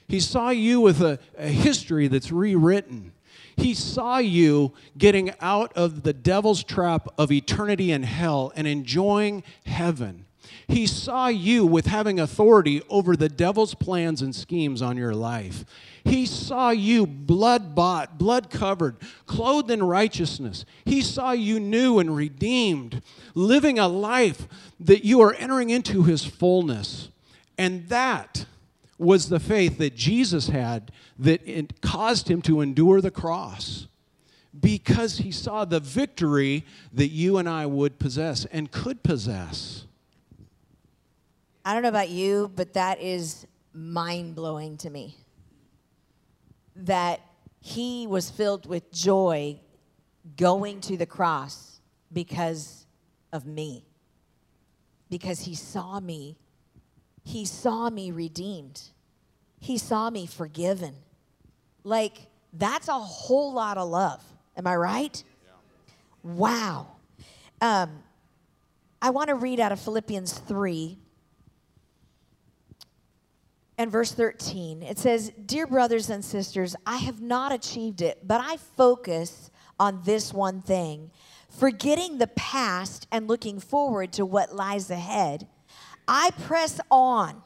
[0.06, 3.12] He saw you with a, a history that's rewritten.
[3.56, 9.44] He saw you getting out of the devil's trap of eternity in hell and enjoying
[9.64, 10.26] heaven.
[10.68, 15.64] He saw you with having authority over the devil's plans and schemes on your life.
[16.04, 20.64] He saw you blood bought, blood covered, clothed in righteousness.
[20.84, 23.02] He saw you new and redeemed,
[23.34, 24.46] living a life
[24.78, 27.08] that you are entering into his fullness.
[27.58, 28.46] And that
[28.98, 33.86] was the faith that Jesus had that it caused him to endure the cross
[34.58, 39.84] because he saw the victory that you and I would possess and could possess.
[41.64, 45.16] I don't know about you, but that is mind blowing to me.
[46.76, 47.20] That
[47.60, 49.60] he was filled with joy
[50.36, 51.80] going to the cross
[52.12, 52.86] because
[53.32, 53.84] of me,
[55.08, 56.36] because he saw me
[57.24, 58.82] he saw me redeemed.
[59.58, 60.94] He saw me forgiven.
[61.84, 64.22] Like, that's a whole lot of love.
[64.56, 65.22] Am I right?
[65.44, 66.32] Yeah.
[66.32, 66.86] Wow.
[67.60, 68.02] Um,
[69.02, 70.98] I want to read out of Philippians 3
[73.80, 74.82] and verse 13.
[74.82, 80.02] It says, Dear brothers and sisters, I have not achieved it, but I focus on
[80.04, 81.10] this one thing,
[81.48, 85.48] forgetting the past and looking forward to what lies ahead.
[86.06, 87.42] I press on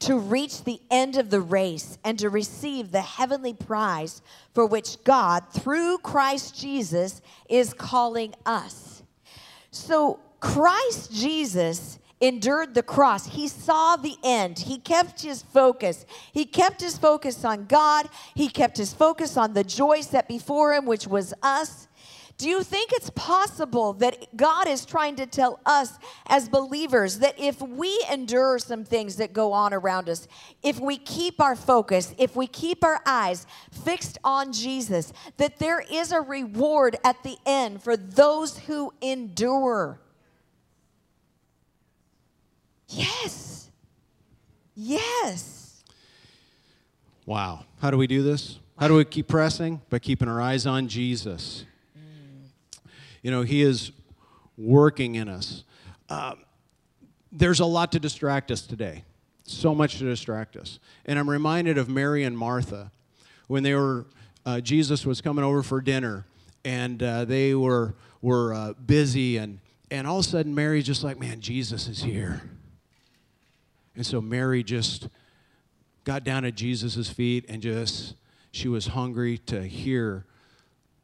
[0.00, 4.22] to reach the end of the race and to receive the heavenly prize
[4.54, 9.04] for which God, through Christ Jesus, is calling us.
[9.70, 13.26] So, Christ Jesus endured the cross.
[13.26, 14.58] He saw the end.
[14.60, 16.06] He kept his focus.
[16.32, 18.08] He kept his focus on God.
[18.34, 21.88] He kept his focus on the joy set before him, which was us.
[22.38, 27.38] Do you think it's possible that God is trying to tell us as believers that
[27.38, 30.28] if we endure some things that go on around us,
[30.62, 35.82] if we keep our focus, if we keep our eyes fixed on Jesus, that there
[35.90, 39.98] is a reward at the end for those who endure?
[42.88, 43.70] Yes.
[44.74, 45.82] Yes.
[47.24, 47.64] Wow.
[47.80, 48.58] How do we do this?
[48.78, 49.80] How do we keep pressing?
[49.90, 51.64] By keeping our eyes on Jesus.
[53.22, 53.90] You know, He is
[54.56, 55.64] working in us.
[56.08, 56.34] Uh,
[57.32, 59.04] there's a lot to distract us today,
[59.44, 60.78] so much to distract us.
[61.04, 62.92] And I'm reminded of Mary and Martha
[63.48, 64.06] when they were,
[64.44, 66.24] uh, Jesus was coming over for dinner,
[66.64, 69.58] and uh, they were were uh, busy, and
[69.90, 72.42] and all of a sudden Mary's just like, man, Jesus is here.
[73.96, 75.08] And so Mary just
[76.04, 78.14] got down at Jesus' feet and just
[78.52, 80.24] she was hungry to hear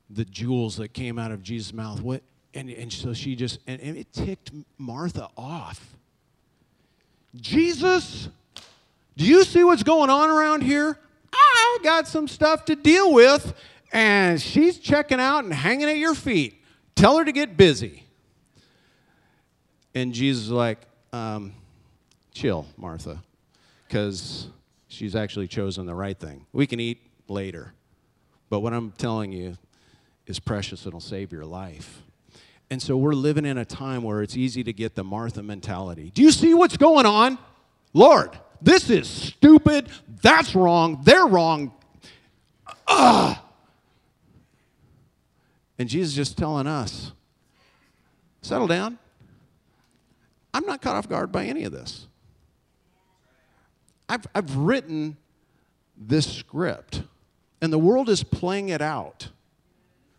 [0.09, 2.01] the jewels that came out of Jesus' mouth.
[2.01, 2.23] What
[2.55, 5.97] and, and so she just and, and it ticked Martha off.
[7.35, 8.29] Jesus,
[9.17, 10.99] do you see what's going on around here?
[11.33, 13.55] I got some stuff to deal with,
[13.91, 16.63] and she's checking out and hanging at your feet.
[16.95, 18.05] Tell her to get busy.
[19.95, 20.79] And Jesus is like,
[21.13, 21.55] um,
[22.33, 23.23] chill, Martha,
[23.87, 24.49] because
[24.89, 26.47] she's actually chosen the right thing.
[26.53, 27.75] We can eat later.
[28.51, 29.57] But what I'm telling you
[30.27, 32.03] is precious and will save your life.
[32.71, 36.11] And so we're living in a time where it's easy to get the Martha mentality.
[36.15, 37.39] Do you see what's going on?
[37.93, 39.89] Lord, this is stupid.
[40.23, 41.03] That's wrong.
[41.05, 41.73] They're wrong.
[42.87, 43.37] Ugh.
[45.79, 47.13] And Jesus is just telling us
[48.41, 48.99] settle down.
[50.55, 52.07] I'm not caught off guard by any of this.
[54.09, 55.17] I've, I've written
[55.97, 57.03] this script,
[57.61, 59.29] and the world is playing it out.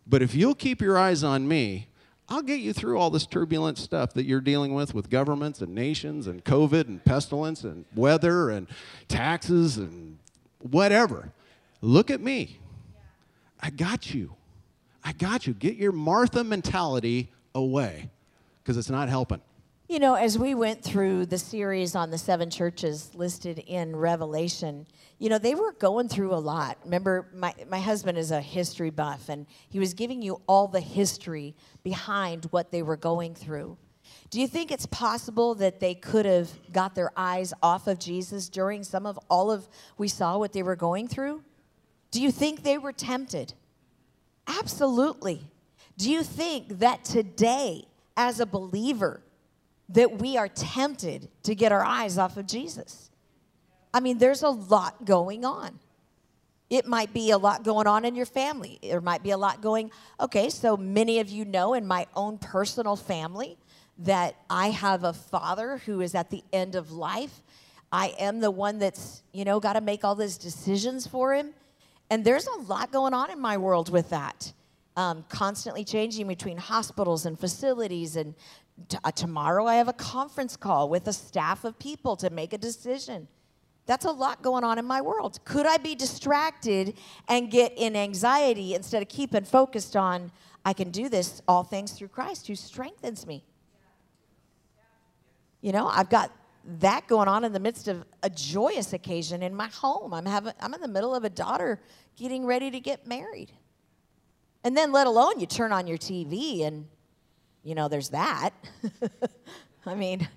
[0.06, 1.88] But if you'll keep your eyes on me,
[2.28, 5.74] I'll get you through all this turbulent stuff that you're dealing with with governments and
[5.74, 8.66] nations and COVID and pestilence and weather and
[9.08, 10.18] taxes and
[10.58, 11.32] whatever.
[11.82, 12.58] Look at me.
[13.60, 14.34] I got you.
[15.02, 15.52] I got you.
[15.52, 18.10] Get your Martha mentality away
[18.62, 19.42] because it's not helping.
[19.94, 24.88] You know, as we went through the series on the seven churches listed in Revelation,
[25.20, 26.78] you know, they were going through a lot.
[26.82, 30.80] Remember, my, my husband is a history buff, and he was giving you all the
[30.80, 31.54] history
[31.84, 33.78] behind what they were going through.
[34.30, 38.48] Do you think it's possible that they could have got their eyes off of Jesus
[38.48, 41.44] during some of all of we saw what they were going through?
[42.10, 43.54] Do you think they were tempted?
[44.48, 45.46] Absolutely.
[45.96, 47.84] Do you think that today,
[48.16, 49.22] as a believer,
[49.90, 53.10] that we are tempted to get our eyes off of Jesus.
[53.92, 55.78] I mean, there's a lot going on.
[56.70, 58.78] It might be a lot going on in your family.
[58.82, 59.90] There might be a lot going.
[60.18, 63.58] Okay, so many of you know in my own personal family
[63.98, 67.42] that I have a father who is at the end of life.
[67.92, 71.50] I am the one that's, you know, got to make all those decisions for him.
[72.10, 74.52] And there's a lot going on in my world with that.
[74.96, 78.34] Um, constantly changing between hospitals and facilities and
[78.88, 82.52] T- uh, tomorrow I have a conference call with a staff of people to make
[82.52, 83.28] a decision.
[83.86, 85.38] That's a lot going on in my world.
[85.44, 86.94] Could I be distracted
[87.28, 90.32] and get in anxiety instead of keeping focused on,
[90.64, 93.44] I can do this, all things through Christ who strengthens me?
[95.60, 96.32] You know, I've got
[96.80, 100.14] that going on in the midst of a joyous occasion in my home.
[100.14, 101.80] I'm, having, I'm in the middle of a daughter
[102.16, 103.52] getting ready to get married.
[104.62, 106.86] And then, let alone, you turn on your TV and
[107.64, 108.50] you know, there's that.
[109.86, 110.28] I mean,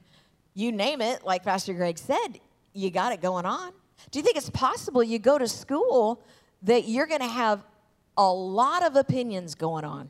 [0.54, 2.40] you name it, like Pastor Greg said,
[2.74, 3.72] you got it going on.
[4.12, 6.24] Do you think it's possible you go to school
[6.64, 7.64] that you're going to have
[8.18, 10.10] a lot of opinions going on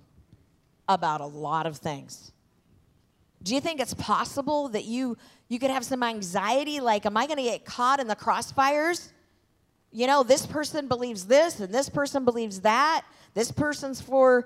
[0.88, 2.32] about a lot of things?
[3.44, 7.28] Do you think it's possible that you you could have some anxiety like am I
[7.28, 9.12] going to get caught in the crossfires?
[9.92, 13.06] You know, this person believes this and this person believes that.
[13.34, 14.46] This person's for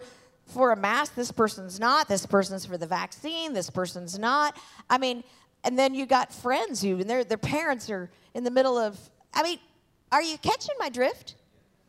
[0.51, 4.57] for a mask, this person's not, this person's for the vaccine, this person's not.
[4.89, 5.23] I mean,
[5.63, 8.97] and then you got friends who, and their, their parents are in the middle of,
[9.33, 9.59] I mean,
[10.11, 11.35] are you catching my drift?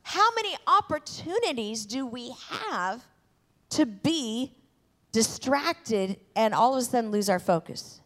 [0.02, 3.04] How many opportunities do we have
[3.70, 4.52] to be
[5.10, 8.00] distracted and all of a sudden lose our focus?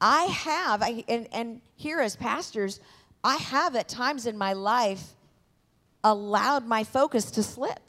[0.00, 2.80] I have, I, and, and here as pastors,
[3.22, 5.14] I have at times in my life
[6.02, 7.83] allowed my focus to slip.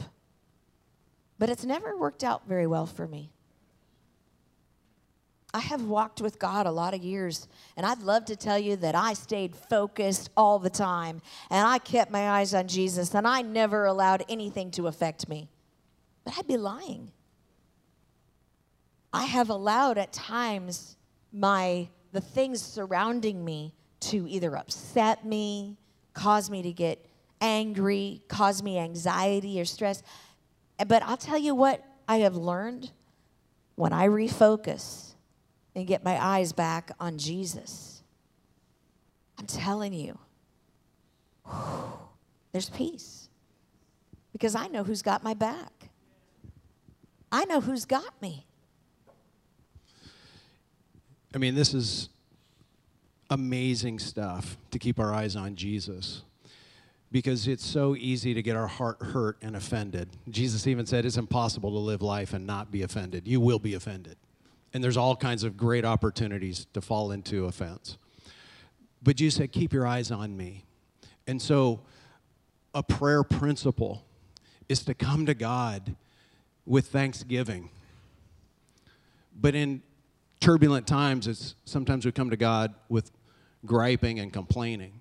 [1.38, 3.32] But it's never worked out very well for me.
[5.54, 8.76] I have walked with God a lot of years, and I'd love to tell you
[8.78, 13.26] that I stayed focused all the time, and I kept my eyes on Jesus, and
[13.26, 15.50] I never allowed anything to affect me.
[16.26, 17.12] But I'd be lying.
[19.14, 20.98] I have allowed at times
[21.32, 25.78] my the things surrounding me to either upset me,
[26.14, 27.06] cause me to get
[27.40, 30.04] angry, cause me anxiety or stress.
[30.78, 32.92] But I'll tell you what I have learned
[33.76, 35.14] when I refocus
[35.76, 38.04] and get my eyes back on Jesus.
[39.38, 40.18] I'm telling you,
[42.52, 43.30] there's peace
[44.32, 45.90] because I know who's got my back.
[47.32, 48.46] I know who's got me.
[51.34, 52.10] I mean, this is
[53.30, 56.22] amazing stuff to keep our eyes on Jesus
[57.16, 60.10] because it's so easy to get our heart hurt and offended.
[60.30, 63.26] Jesus even said it's impossible to live life and not be offended.
[63.26, 64.18] You will be offended.
[64.74, 67.98] And there's all kinds of great opportunities to fall into offense.
[69.02, 70.66] But Jesus said, Keep your eyes on me.
[71.26, 71.80] And so,
[72.74, 74.04] a prayer principle
[74.68, 75.96] is to come to God
[76.66, 77.70] with thanksgiving.
[79.34, 79.84] But in
[80.42, 83.10] turbulent times, it's sometimes we come to God with
[83.66, 85.00] griping and complaining.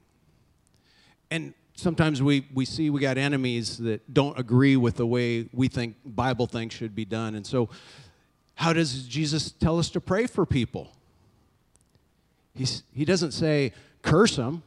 [1.29, 5.69] And sometimes we, we see we got enemies that don't agree with the way we
[5.69, 7.35] think Bible things should be done.
[7.35, 7.69] And so,
[8.57, 10.93] how does Jesus tell us to pray for people?
[12.55, 13.73] He's, he doesn't say,
[14.03, 14.63] curse them.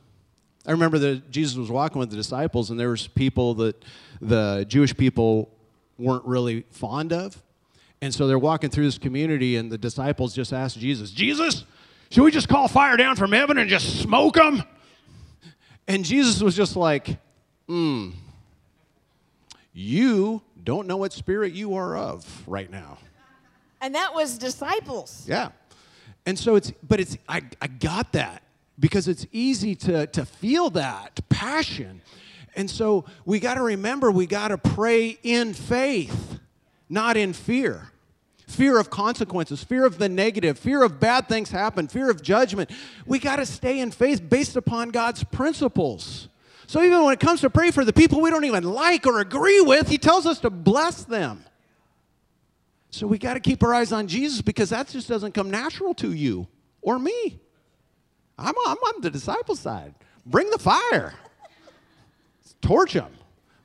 [0.65, 3.85] I remember that Jesus was walking with the disciples, and there was people that
[4.19, 5.49] the Jewish people
[5.97, 7.41] weren't really fond of.
[8.01, 11.63] And so they're walking through this community, and the disciples just asked Jesus, Jesus,
[12.11, 14.63] should we just call fire down from heaven and just smoke them?
[15.87, 17.17] And Jesus was just like,
[17.67, 18.11] hmm,
[19.73, 22.97] you don't know what spirit you are of right now.
[23.79, 25.25] And that was disciples.
[25.27, 25.49] Yeah.
[26.25, 28.41] And so it's, but it's, I, I got that
[28.79, 32.01] because it's easy to, to feel that passion.
[32.55, 36.39] And so we got to remember we got to pray in faith,
[36.89, 37.91] not in fear.
[38.47, 42.71] Fear of consequences, fear of the negative, fear of bad things happen, fear of judgment.
[43.05, 46.29] We got to stay in faith based upon God's principles.
[46.65, 49.19] So even when it comes to pray for the people we don't even like or
[49.19, 51.43] agree with, He tells us to bless them.
[52.89, 55.93] So we got to keep our eyes on Jesus because that just doesn't come natural
[55.95, 56.47] to you
[56.81, 57.39] or me.
[58.37, 59.93] I'm, I'm on the disciple side.
[60.25, 61.13] Bring the fire,
[62.61, 63.11] torch them.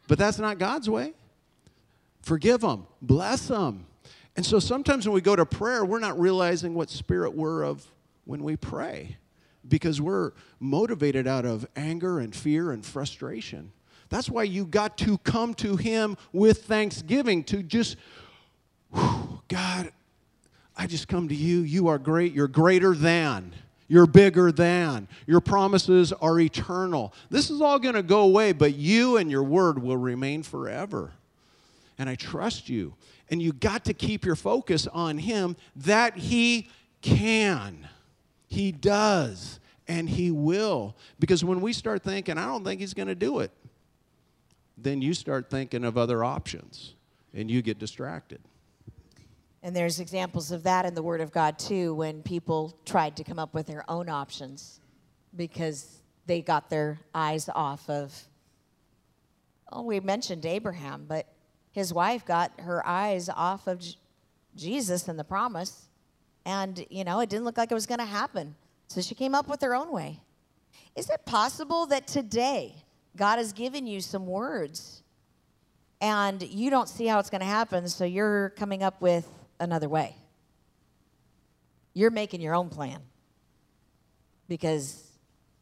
[0.08, 1.14] But that's not God's way.
[2.20, 3.86] Forgive them, bless them.
[4.36, 7.86] And so sometimes when we go to prayer, we're not realizing what spirit we're of
[8.24, 9.16] when we pray
[9.68, 13.72] because we're motivated out of anger and fear and frustration.
[14.08, 17.96] That's why you got to come to Him with thanksgiving to just,
[18.92, 19.92] God,
[20.76, 21.60] I just come to you.
[21.60, 22.32] You are great.
[22.32, 23.54] You're greater than.
[23.88, 25.08] You're bigger than.
[25.26, 27.12] Your promises are eternal.
[27.30, 31.12] This is all going to go away, but you and your word will remain forever.
[31.98, 32.94] And I trust you.
[33.32, 36.68] And you got to keep your focus on Him that He
[37.00, 37.88] can.
[38.46, 39.58] He does.
[39.88, 40.94] And He will.
[41.18, 43.50] Because when we start thinking, I don't think He's going to do it,
[44.76, 46.94] then you start thinking of other options
[47.32, 48.38] and you get distracted.
[49.62, 53.24] And there's examples of that in the Word of God too, when people tried to
[53.24, 54.78] come up with their own options
[55.34, 58.28] because they got their eyes off of.
[59.72, 61.31] Oh, we mentioned Abraham, but
[61.72, 63.82] his wife got her eyes off of
[64.54, 65.88] Jesus and the promise,
[66.44, 68.54] and you know it didn't look like it was going to happen.
[68.88, 70.20] So she came up with her own way.
[70.94, 72.74] Is it possible that today
[73.16, 75.02] God has given you some words
[76.00, 79.26] and you don't see how it's going to happen, so you're coming up with
[79.60, 80.16] another way.
[81.94, 83.00] You're making your own plan
[84.48, 85.00] because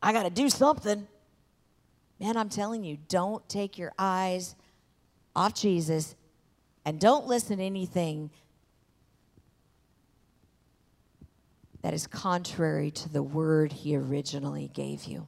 [0.02, 1.06] I got to do something.
[2.18, 4.54] Man, I'm telling you, don't take your eyes
[5.40, 6.14] off Jesus
[6.84, 8.30] and don't listen to anything
[11.82, 15.26] that is contrary to the word he originally gave you.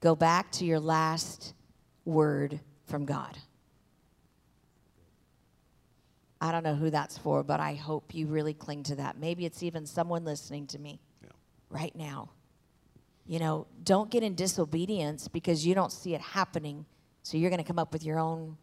[0.00, 1.52] Go back to your last
[2.04, 3.38] word from God.
[6.40, 9.18] I don't know who that's for, but I hope you really cling to that.
[9.18, 11.30] Maybe it's even someone listening to me Yeah.
[11.70, 12.28] right now.
[13.26, 16.84] You know, don't get in disobedience because you don't see it happening.
[17.22, 18.56] So you're going to come up with your own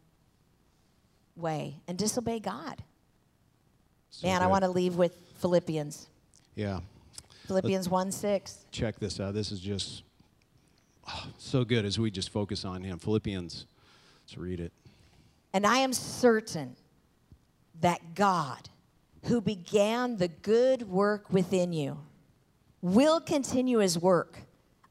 [1.36, 2.84] way and disobey God.
[4.12, 6.07] So Man, I want to leave with Philippians.
[6.55, 6.82] Yeah.
[7.47, 8.66] Philippians 1 6.
[8.72, 9.34] check this out.
[9.34, 10.03] This is just
[11.07, 12.99] oh, so good as we just focus on Him.
[12.99, 13.66] Philippians,
[14.24, 14.72] let's read it.
[15.53, 16.76] And I am certain
[17.82, 18.70] that God,
[19.24, 21.97] who began the good work within you,
[22.82, 24.39] will continue his work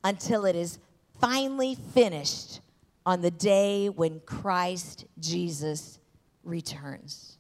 [0.05, 0.79] until it is
[1.21, 2.61] finally finished
[3.05, 5.99] on the day when Christ Jesus
[6.45, 7.39] returns.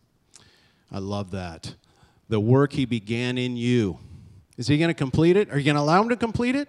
[0.90, 1.74] I love that.
[2.28, 3.98] The work He began in you.
[4.56, 5.50] Is He going to complete it?
[5.50, 6.68] Are you going to allow Him to complete it?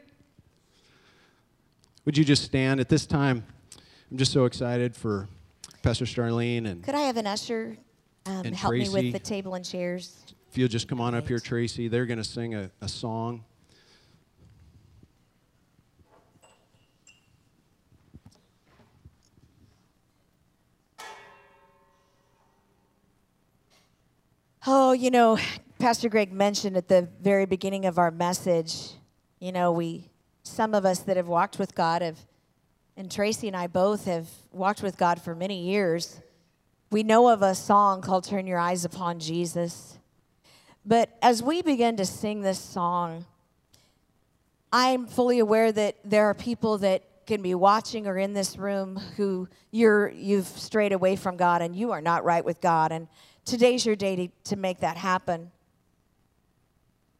[2.06, 3.46] Would you just stand at this time?
[4.10, 5.28] I'm just so excited for
[5.84, 7.78] Pastor Starlene, and Could I have an usher
[8.26, 10.26] um, help me with the table and chairs?
[10.52, 13.46] if you'll just come on up here, Tracy, they're going to sing a, a song.
[24.68, 25.40] Oh, you know,
[25.80, 28.92] Pastor Greg mentioned at the very beginning of our message,
[29.40, 30.12] you know, we
[30.44, 32.20] some of us that have walked with God have,
[32.96, 36.22] and Tracy and I both have walked with God for many years.
[36.92, 39.98] We know of a song called Turn Your Eyes Upon Jesus.
[40.86, 43.26] But as we begin to sing this song,
[44.72, 48.98] I'm fully aware that there are people that can be watching or in this room
[49.18, 53.08] who you're you've strayed away from God and you are not right with God and
[53.46, 55.52] today's your day to, to make that happen.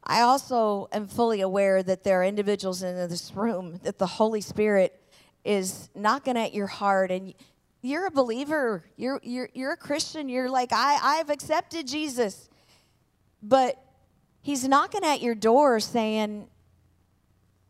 [0.04, 4.40] I also am fully aware that there are individuals in this room that the Holy
[4.40, 5.00] Spirit
[5.44, 7.34] is knocking at your heart and
[7.82, 8.84] you're a believer.
[8.96, 10.28] You're, you're, you're a Christian.
[10.28, 12.48] You're like, I, I've accepted Jesus.
[13.42, 13.82] But
[14.40, 16.48] he's knocking at your door saying,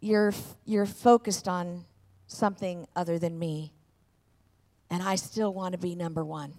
[0.00, 0.34] you're,
[0.64, 1.84] you're focused on
[2.26, 3.72] something other than me.
[4.90, 6.52] And I still want to be number one.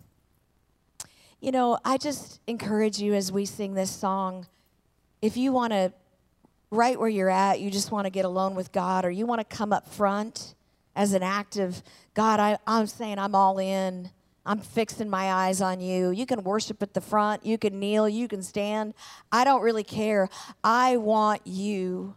[1.43, 4.47] You know, I just encourage you as we sing this song
[5.21, 5.91] if you want to,
[6.71, 9.41] right where you're at, you just want to get alone with God, or you want
[9.41, 10.55] to come up front
[10.95, 11.83] as an act of
[12.13, 14.09] God, I, I'm saying I'm all in.
[14.45, 16.11] I'm fixing my eyes on you.
[16.11, 17.45] You can worship at the front.
[17.45, 18.07] You can kneel.
[18.07, 18.93] You can stand.
[19.29, 20.29] I don't really care.
[20.63, 22.15] I want you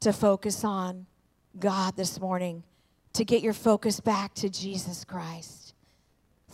[0.00, 1.06] to focus on
[1.58, 2.62] God this morning,
[3.14, 5.65] to get your focus back to Jesus Christ.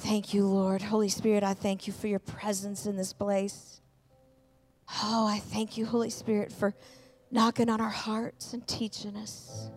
[0.03, 0.83] Thank you, Lord.
[0.83, 3.81] Holy Spirit, I thank you for your presence in this place.
[5.01, 6.75] Oh, I thank you, Holy Spirit, for
[7.31, 9.71] knocking on our hearts and teaching us.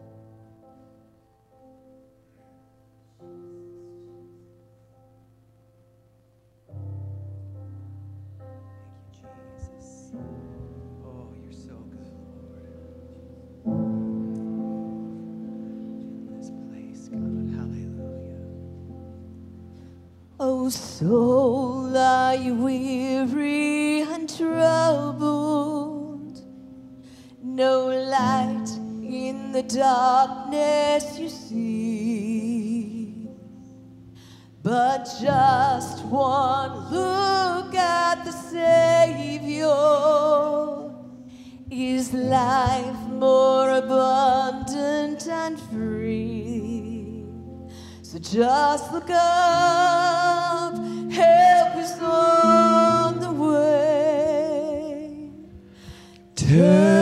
[20.66, 25.14] Oh, soul, are you weary and troubled?
[27.44, 28.68] No light
[29.04, 32.10] in the darkness you see,
[34.64, 39.70] but just one look at the Savior
[41.70, 46.56] is life more abundant and free.
[48.02, 50.55] So just look up,
[51.16, 54.76] help is on the way.
[56.36, 56.95] Turn,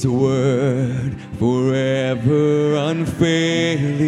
[0.00, 4.00] His word forever unfailing.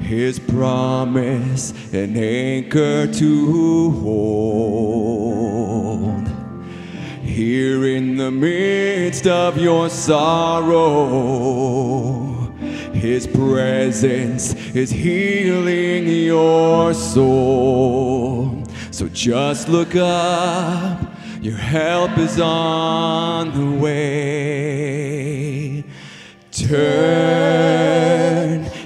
[0.00, 5.30] His promise an anchor to hold.
[7.22, 10.82] Here in the midst of your sorrow,
[12.92, 18.64] His presence is healing your soul.
[18.90, 20.99] So just look up,
[21.42, 25.02] your help is on the way.
[26.52, 27.50] Turn,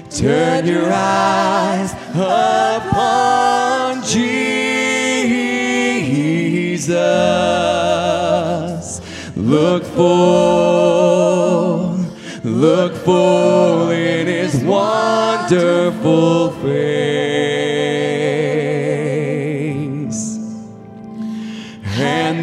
[0.09, 4.45] turn your eyes upon Jesus.
[9.35, 10.07] Look for,
[12.45, 17.14] look for in His wonderful face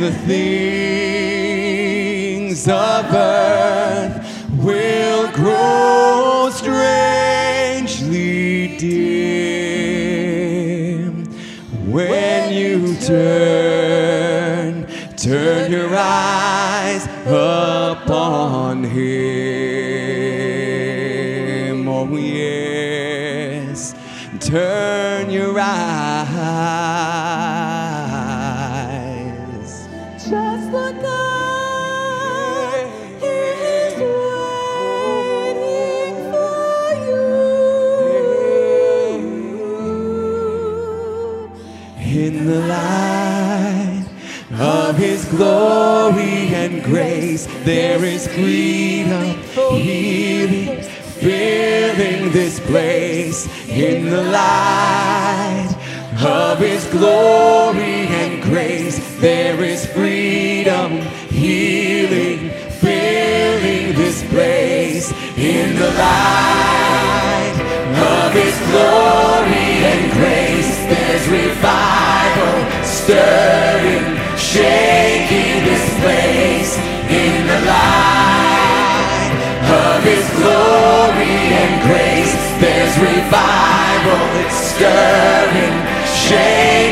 [0.02, 1.86] the things
[2.66, 4.18] of earth
[4.58, 8.06] will grow strangely
[8.78, 10.02] dim
[11.92, 19.11] when you turn, turn your eyes upon Him.
[47.64, 49.36] There is freedom,
[49.78, 55.72] healing, filling this place in the light
[56.24, 58.98] of His glory and grace.
[59.20, 62.50] There is freedom, healing,
[62.80, 67.56] filling this place in the light
[67.94, 70.78] of His glory and grace.
[70.90, 75.11] There's revival stirring, shaking
[83.32, 86.91] Revival, it's stirring, shaking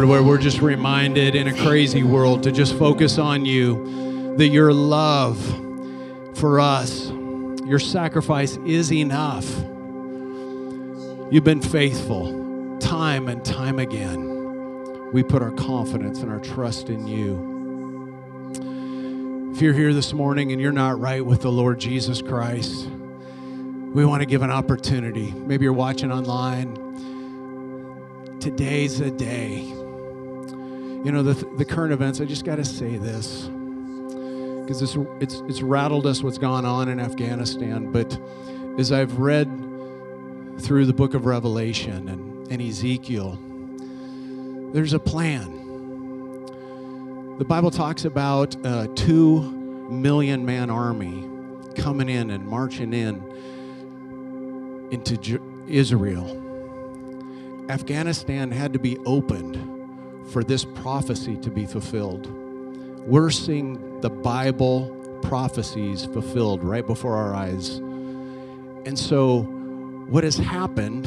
[0.00, 4.48] Lord, where we're just reminded in a crazy world to just focus on you, that
[4.48, 5.38] your love
[6.38, 7.10] for us,
[7.66, 9.46] your sacrifice is enough.
[11.30, 15.12] You've been faithful time and time again.
[15.12, 17.50] We put our confidence and our trust in you.
[19.54, 24.06] If you're here this morning and you're not right with the Lord Jesus Christ, we
[24.06, 25.30] want to give an opportunity.
[25.32, 26.78] Maybe you're watching online
[28.40, 29.79] today's the day.
[31.04, 33.48] You know, the, the current events, I just got to say this
[34.70, 37.90] because it's, it's, it's rattled us what's gone on in Afghanistan.
[37.90, 38.20] But
[38.78, 39.48] as I've read
[40.58, 43.38] through the book of Revelation and, and Ezekiel,
[44.74, 45.56] there's a plan.
[47.38, 49.40] The Bible talks about a two
[49.90, 51.26] million man army
[51.76, 53.16] coming in and marching in
[54.90, 56.36] into Israel.
[57.70, 59.79] Afghanistan had to be opened
[60.30, 62.26] for this prophecy to be fulfilled.
[63.06, 67.76] We're seeing the Bible prophecies fulfilled right before our eyes.
[68.86, 69.42] And so,
[70.08, 71.06] what has happened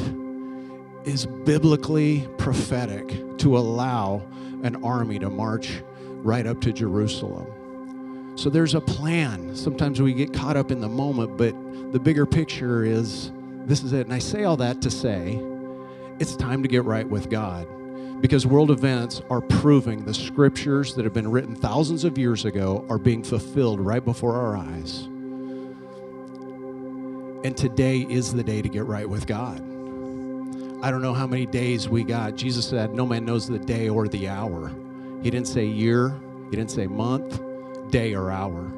[1.06, 4.22] is biblically prophetic to allow
[4.62, 5.82] an army to march
[6.22, 8.36] right up to Jerusalem.
[8.36, 9.56] So, there's a plan.
[9.56, 11.54] Sometimes we get caught up in the moment, but
[11.92, 13.32] the bigger picture is
[13.66, 14.06] this is it.
[14.06, 15.40] And I say all that to say,
[16.18, 17.66] it's time to get right with God
[18.20, 22.84] because world events are proving the scriptures that have been written thousands of years ago
[22.88, 25.02] are being fulfilled right before our eyes.
[27.44, 29.60] And today is the day to get right with God.
[30.82, 32.36] I don't know how many days we got.
[32.36, 34.70] Jesus said, No man knows the day or the hour.
[35.22, 36.18] He didn't say year,
[36.50, 37.40] he didn't say month,
[37.90, 38.70] day, or hour.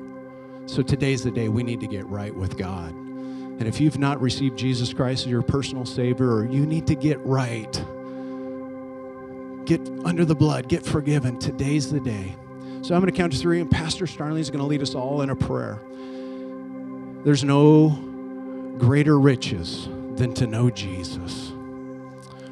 [0.66, 2.91] So today's the day we need to get right with God.
[2.93, 6.95] And if you've not received Jesus Christ as your personal Savior, or you need to
[6.95, 7.84] get right,
[9.66, 12.34] get under the blood, get forgiven, today's the day.
[12.82, 14.94] So I'm going to count to three, and Pastor Starlene is going to lead us
[14.94, 15.80] all in a prayer.
[17.24, 17.88] There's no
[18.78, 21.50] greater riches than to know Jesus.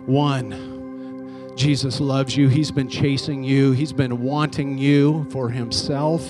[0.06, 2.48] One, Jesus loves you.
[2.48, 6.28] He's been chasing you, He's been wanting you for Himself.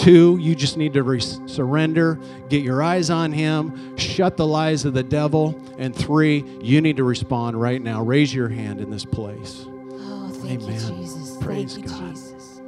[0.00, 4.86] Two, you just need to re- surrender, get your eyes on Him, shut the lies
[4.86, 5.62] of the devil.
[5.76, 8.02] And three, you need to respond right now.
[8.02, 9.66] Raise your hand in this place.
[9.68, 10.72] Oh, thank Amen.
[10.72, 11.36] you, Jesus.
[11.42, 12.14] Praise thank you, God.
[12.14, 12.62] Jesus.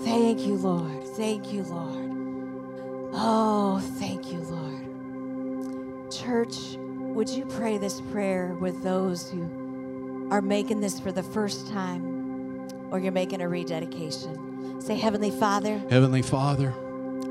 [0.00, 1.08] Thank you, Lord.
[1.16, 2.10] Thank you, Lord.
[3.14, 6.12] Oh, thank you, Lord.
[6.12, 11.66] Church, would you pray this prayer with those who are making this for the first
[11.68, 14.53] time or you're making a rededication?
[14.80, 16.72] Say, Heavenly Father, Heavenly Father,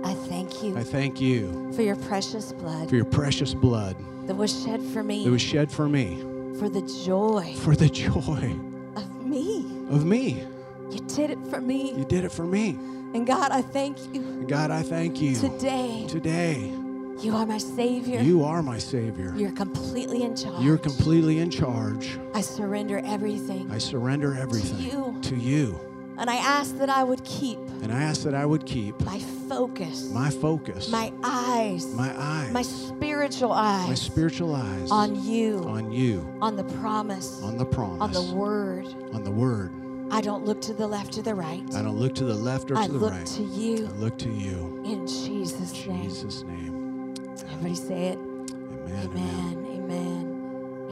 [0.04, 3.96] I thank you I thank you for your precious blood for your precious blood
[4.28, 6.20] that was shed for me, that was shed for me,
[6.60, 8.56] for the joy for the joy
[8.96, 9.60] of me.
[9.90, 10.44] of me.
[10.92, 11.94] You did it for me.
[11.94, 12.72] You did it for me.
[13.16, 14.22] And God, I thank you.
[14.22, 15.36] And God, I thank you.
[15.36, 16.72] Today, Today,
[17.20, 18.20] you are my Savior.
[18.22, 19.34] you are my Savior.
[19.36, 20.64] You're completely in charge.
[20.64, 22.18] You're completely in charge.
[22.34, 25.20] I surrender everything I surrender everything to you.
[25.22, 25.93] to you.
[26.18, 29.20] And I ask that I would keep And I ask that I would keep my
[29.50, 35.60] focus, my focus, my eyes, my eyes, my spiritual eyes my spiritual eyes on you,
[35.66, 38.86] on you, on the promise, on the promise, on the word.
[39.14, 39.72] on the word.
[40.12, 41.64] I don't look to the left or the right.
[41.74, 43.26] I don't look to the left or I to the look right.
[43.26, 44.82] to you I look to you.
[44.86, 46.04] in Jesus' In name.
[46.04, 47.14] Jesus' name.
[47.50, 48.18] Everybody say it.
[48.20, 49.10] Amen.
[49.10, 49.66] Amen.
[49.76, 50.33] Amen.